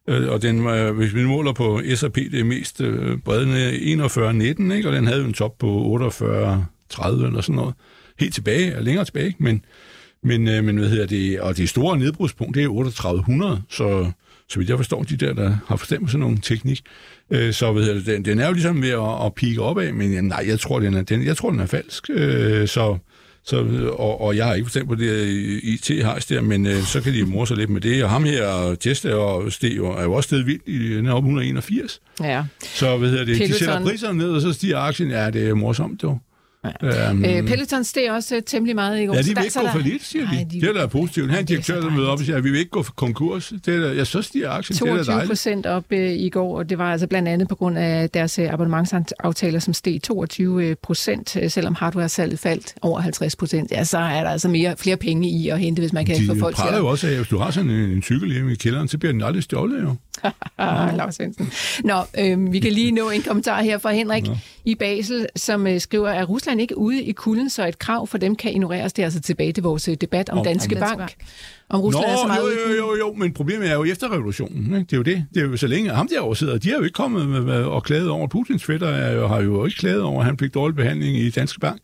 [0.07, 4.73] Øh, og den, øh, hvis vi måler på S&P, det er mest øh, bredende 41,19,
[4.73, 4.89] ikke?
[4.89, 7.73] og den havde jo en top på 48,30 eller sådan noget.
[8.19, 9.43] Helt tilbage, længere tilbage, ikke?
[9.43, 9.65] men
[10.23, 14.11] men, øh, men hvad hedder det, og det store nedbrudspunkt, det er 3800, så
[14.51, 16.81] så vidt jeg forstår, de der, der har forstand på sådan nogle teknik.
[17.31, 20.13] Øh, så hedder det, den, den er jo ligesom ved at, at pike opad, men
[20.13, 22.09] ja, nej, jeg tror, den er, den, jeg tror, den er falsk.
[22.09, 22.97] Øh, så,
[23.45, 23.57] så,
[23.97, 25.29] og, og jeg har ikke forstand på det
[25.63, 28.03] IT-hejs der, men øh, så kan de morse sig lidt med det.
[28.03, 31.27] Og ham her, Tesla og Steo, er jo også stedet vildt i den er oppe
[31.27, 32.01] 181.
[32.23, 32.43] Ja.
[32.61, 33.59] Så hvad hedder det, de Peloton.
[33.59, 35.09] sætter priserne ned, og så stiger aktien.
[35.09, 36.17] Ja, det er morsomt, jo.
[36.83, 37.11] Ja.
[37.11, 39.13] Um, Øh, Peloton steg også øh, temmelig meget i går.
[39.15, 40.35] Ja, de der- vil ikke så gå der- for lidt, siger de.
[40.35, 41.29] Nej, Det er da positivt.
[41.31, 43.53] Han så direktør, der møder op og siger, at vi vil ikke gå for konkurs.
[43.65, 44.75] Det er ja, så stiger aktien.
[44.75, 45.29] Det er da 22 dejligt.
[45.29, 48.39] procent op øh, i går, og det var altså blandt andet på grund af deres
[48.39, 53.71] øh, abonnementsaftaler, som steg 22 procent, øh, selvom hardware-salget faldt over 50 procent.
[53.71, 56.33] Ja, så er der altså mere, flere penge i at hente, hvis man kan få
[56.33, 56.77] De folk til at...
[56.79, 58.97] jo også af, at hvis du har sådan en, en cykel hjemme i kælderen, så
[58.97, 59.95] bliver den aldrig stjålet, jo.
[60.97, 61.51] Lars Svendsen.
[61.83, 64.23] Nå, øh, vi kan lige nå en kommentar her fra Henrik
[64.65, 68.17] i Basel, som øh, skriver, at Rusland ikke ude i kulden, så et krav for
[68.17, 68.93] dem kan ignoreres.
[68.93, 70.99] Det er altså tilbage til vores øh, debat om Om- Danske om Bank.
[70.99, 71.29] Danske Bank.
[71.73, 74.13] Om Rusland Nå, er så meget jo, jo, jo, jo, men problemet er jo efter
[74.13, 74.65] revolutionen.
[74.65, 74.77] Ikke?
[74.77, 75.25] Det er jo det.
[75.33, 75.89] Det er jo så længe.
[75.89, 78.27] Ham derovre sidder, de har jo ikke kommet med, og klaget over.
[78.27, 81.29] Putins fætter er jo, har jo ikke klaget over, at han fik dårlig behandling i
[81.29, 81.79] Danske Bank.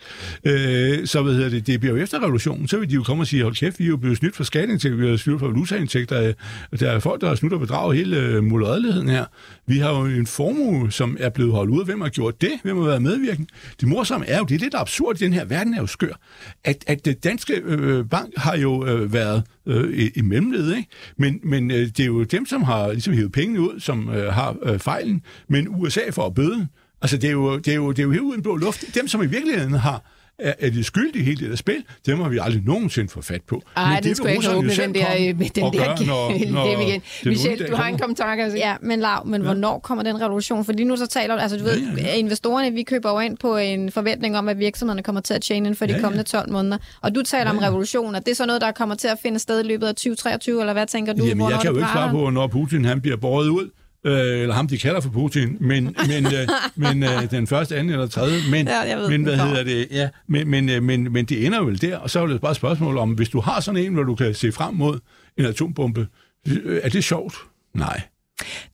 [0.45, 2.67] Øh, så hvad hedder det, det bliver jo efter revolutionen.
[2.67, 4.43] Så vil de jo komme og sige, hold kæft, vi er jo blevet snydt for
[4.43, 6.33] skatteindtægter, vi er snydt for valutaindtægter.
[6.79, 9.25] Der er folk, der har snydt og bedraget hele øh, mulderedeligheden her.
[9.65, 11.85] Vi har jo en formue, som er blevet holdt ude.
[11.85, 12.51] Hvem har gjort det?
[12.63, 13.49] Hvem har været medvirkende?
[13.79, 16.19] Det morsomme er jo, det er lidt absurd den her verden er jo skør,
[16.63, 20.89] at, at det danske øh, bank har jo øh, været øh, i, i mellemledet, ikke?
[21.17, 24.33] Men, men øh, det er jo dem, som har ligesom hævet pengene ud, som øh,
[24.33, 26.67] har øh, fejlen, men USA får bøde.
[27.01, 28.95] Altså, det er jo, det er jo, det er jo helt uden blå luft.
[28.95, 32.19] Dem, som i virkeligheden har er, er de skyldige i hele det der spil, dem
[32.19, 33.61] har vi aldrig nogensinde få fat på.
[33.75, 36.05] Ej, Men den det skulle jeg ikke åbne, den der, komme øh, den der gøre,
[36.07, 37.01] når, når dem igen.
[37.25, 38.57] Michelle, du har en kommentar, kan se.
[38.57, 39.45] Ja, men Lav, men ja.
[39.45, 40.65] hvornår kommer den revolution?
[40.65, 42.13] For lige nu så taler du, altså du ved, Ja, ja, ja.
[42.15, 45.57] investorerne, vi køber jo ind på en forventning om, at virksomhederne kommer til at tjene
[45.57, 46.03] inden for de Ja, ja.
[46.03, 46.77] kommende 12 måneder.
[47.01, 49.39] Og du taler om revolution, og det er så noget, der kommer til at finde
[49.39, 51.25] sted i løbet af 2023, eller hvad tænker du?
[51.25, 53.69] Jamen, jeg kan jo det ikke svare på, når Putin han bliver båret ud,
[54.03, 57.93] øh, eller ham, de kalder for Putin, men, men, øh, men øh, den første, anden
[57.93, 61.13] eller tredje, men, Ja, jeg ved, men hvad hedder det, ja, men, men, øh, men,
[61.13, 63.39] men det ender vel der, og så er det bare et spørgsmål om, hvis du
[63.39, 64.99] har sådan en, hvor du kan se frem mod
[65.37, 66.07] en atombombe,
[66.47, 67.35] øh, er det sjovt?
[67.73, 68.01] Nej.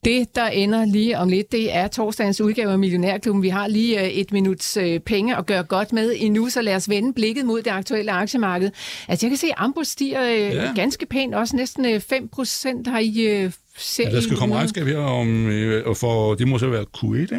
[0.05, 3.43] Det, der ender lige om lidt, det er torsdagens udgave af Millionærklubben.
[3.43, 6.76] Vi har lige øh, et minuts øh, penge at gøre godt med endnu, så lad
[6.76, 8.69] os vende blikket mod det aktuelle aktiemarked.
[9.07, 10.71] Altså, jeg kan se, at Ambus stiger øh, Ja.
[10.76, 14.88] ganske pænt, også næsten øh, 5 procent har I ser Ja, der skal komme regnskab
[14.88, 17.38] her om, øh, og for, det må så være Q1, ikke?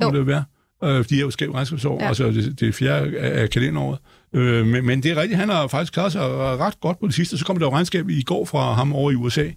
[0.00, 0.12] Må Jo.
[0.18, 0.44] det være?
[0.84, 2.08] Øh, de er jo skrevet regnskabsår, ja.
[2.08, 3.98] Altså det, det er fjerde af af kalenderåret.
[4.34, 7.14] Øh, men, men det er rigtigt, han har faktisk klaret sig ret godt på det
[7.14, 7.38] sidste.
[7.38, 9.48] Så kom der jo regnskab i går fra ham over i USA.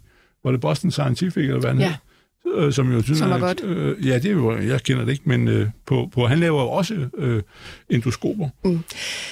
[0.43, 1.86] Var det Boston Scientific, eller hvad han Ja.
[1.88, 1.95] hed?
[2.56, 3.64] Øh, som jo synes, Som er godt.
[3.64, 6.62] Øh, ja, det er jo, jeg kender det ikke, men øh, på, på, han laver
[6.62, 7.41] jo også øh,
[7.89, 8.50] endoskoper.
[8.64, 8.80] Mm.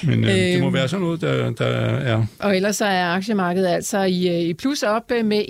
[0.03, 0.73] Men øh, det må Øhm.
[0.73, 2.25] være sådan noget, der, der er...
[2.39, 5.41] Og ellers så er aktiemarkedet altså i, øh, i plus op øh, med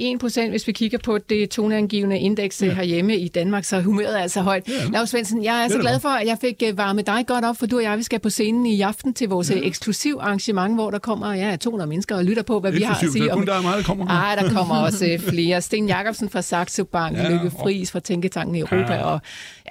[0.48, 2.74] 1%, hvis vi kigger på det toneangivende indeks ja.
[2.74, 4.64] herhjemme i Danmark, så humøret er altså højt.
[4.68, 4.74] Ja.
[4.94, 7.46] Lars Svendsen, jeg er så er glad for, at jeg fik øh, varmet dig godt
[7.46, 9.56] op, for du og jeg vi skal på scenen i aften til vores ja.
[9.64, 13.00] eksklusiv arrangement, hvor der kommer ja, 200 mennesker og lytter på, hvad vi har at
[13.00, 14.08] sige Det er om kun der er meget, der kommer.
[14.08, 15.62] Ej, der kommer også øh, flere.
[15.62, 17.30] Sten Jacobsen fra Saxo Bank, ja.
[17.30, 18.94] Lykke Fris fra Tænketanken i Europa.
[18.94, 19.04] Ja.
[19.04, 19.20] Og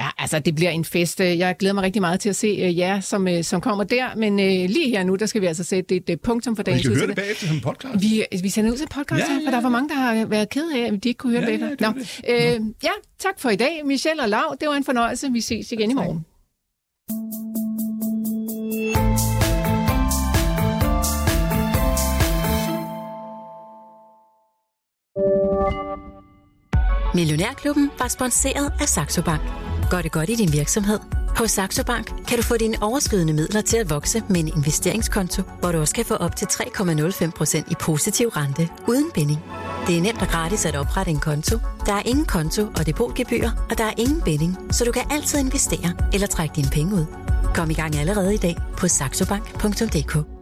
[0.01, 1.21] ja, altså, det bliver en fest.
[1.21, 4.17] Jeg glæder mig rigtig meget til at se uh, jer, som, uh, som kommer der.
[4.17, 6.79] Men uh, lige her nu, der skal vi altså sætte et uh, punktum for dagens
[6.79, 8.03] Vi skal høre det bagefter som podcast.
[8.03, 9.47] Vi, vi sender ud til podcast, ja, ja, ja.
[9.47, 11.53] for der var mange, der har været ked af, at de ikke kunne høre Ja,
[11.53, 12.21] det ja, det Nå, det.
[12.29, 14.57] øh, ja, tak for i dag, Michelle og Lav.
[14.61, 15.33] Det var en fornøjelse.
[15.33, 16.25] Vi ses igen i morgen.
[27.15, 29.43] Millionærklubben var sponsoreret af Saxo Bank.
[29.91, 30.99] Gør det godt i din virksomhed.
[31.37, 35.43] Hos Saxo Bank kan du få dine overskydende midler til at vokse med en investeringskonto,
[35.61, 39.39] hvor du også kan få op til 3,05% i positiv rente uden binding.
[39.87, 41.59] Det er nemt og gratis at oprette en konto.
[41.87, 45.39] Der er ingen konto og depotgebyr, og der er ingen binding, så du kan altid
[45.39, 47.07] investere eller trække dine penge ud.
[47.55, 50.34] Kom i gang allerede i dag på saxobank.dk.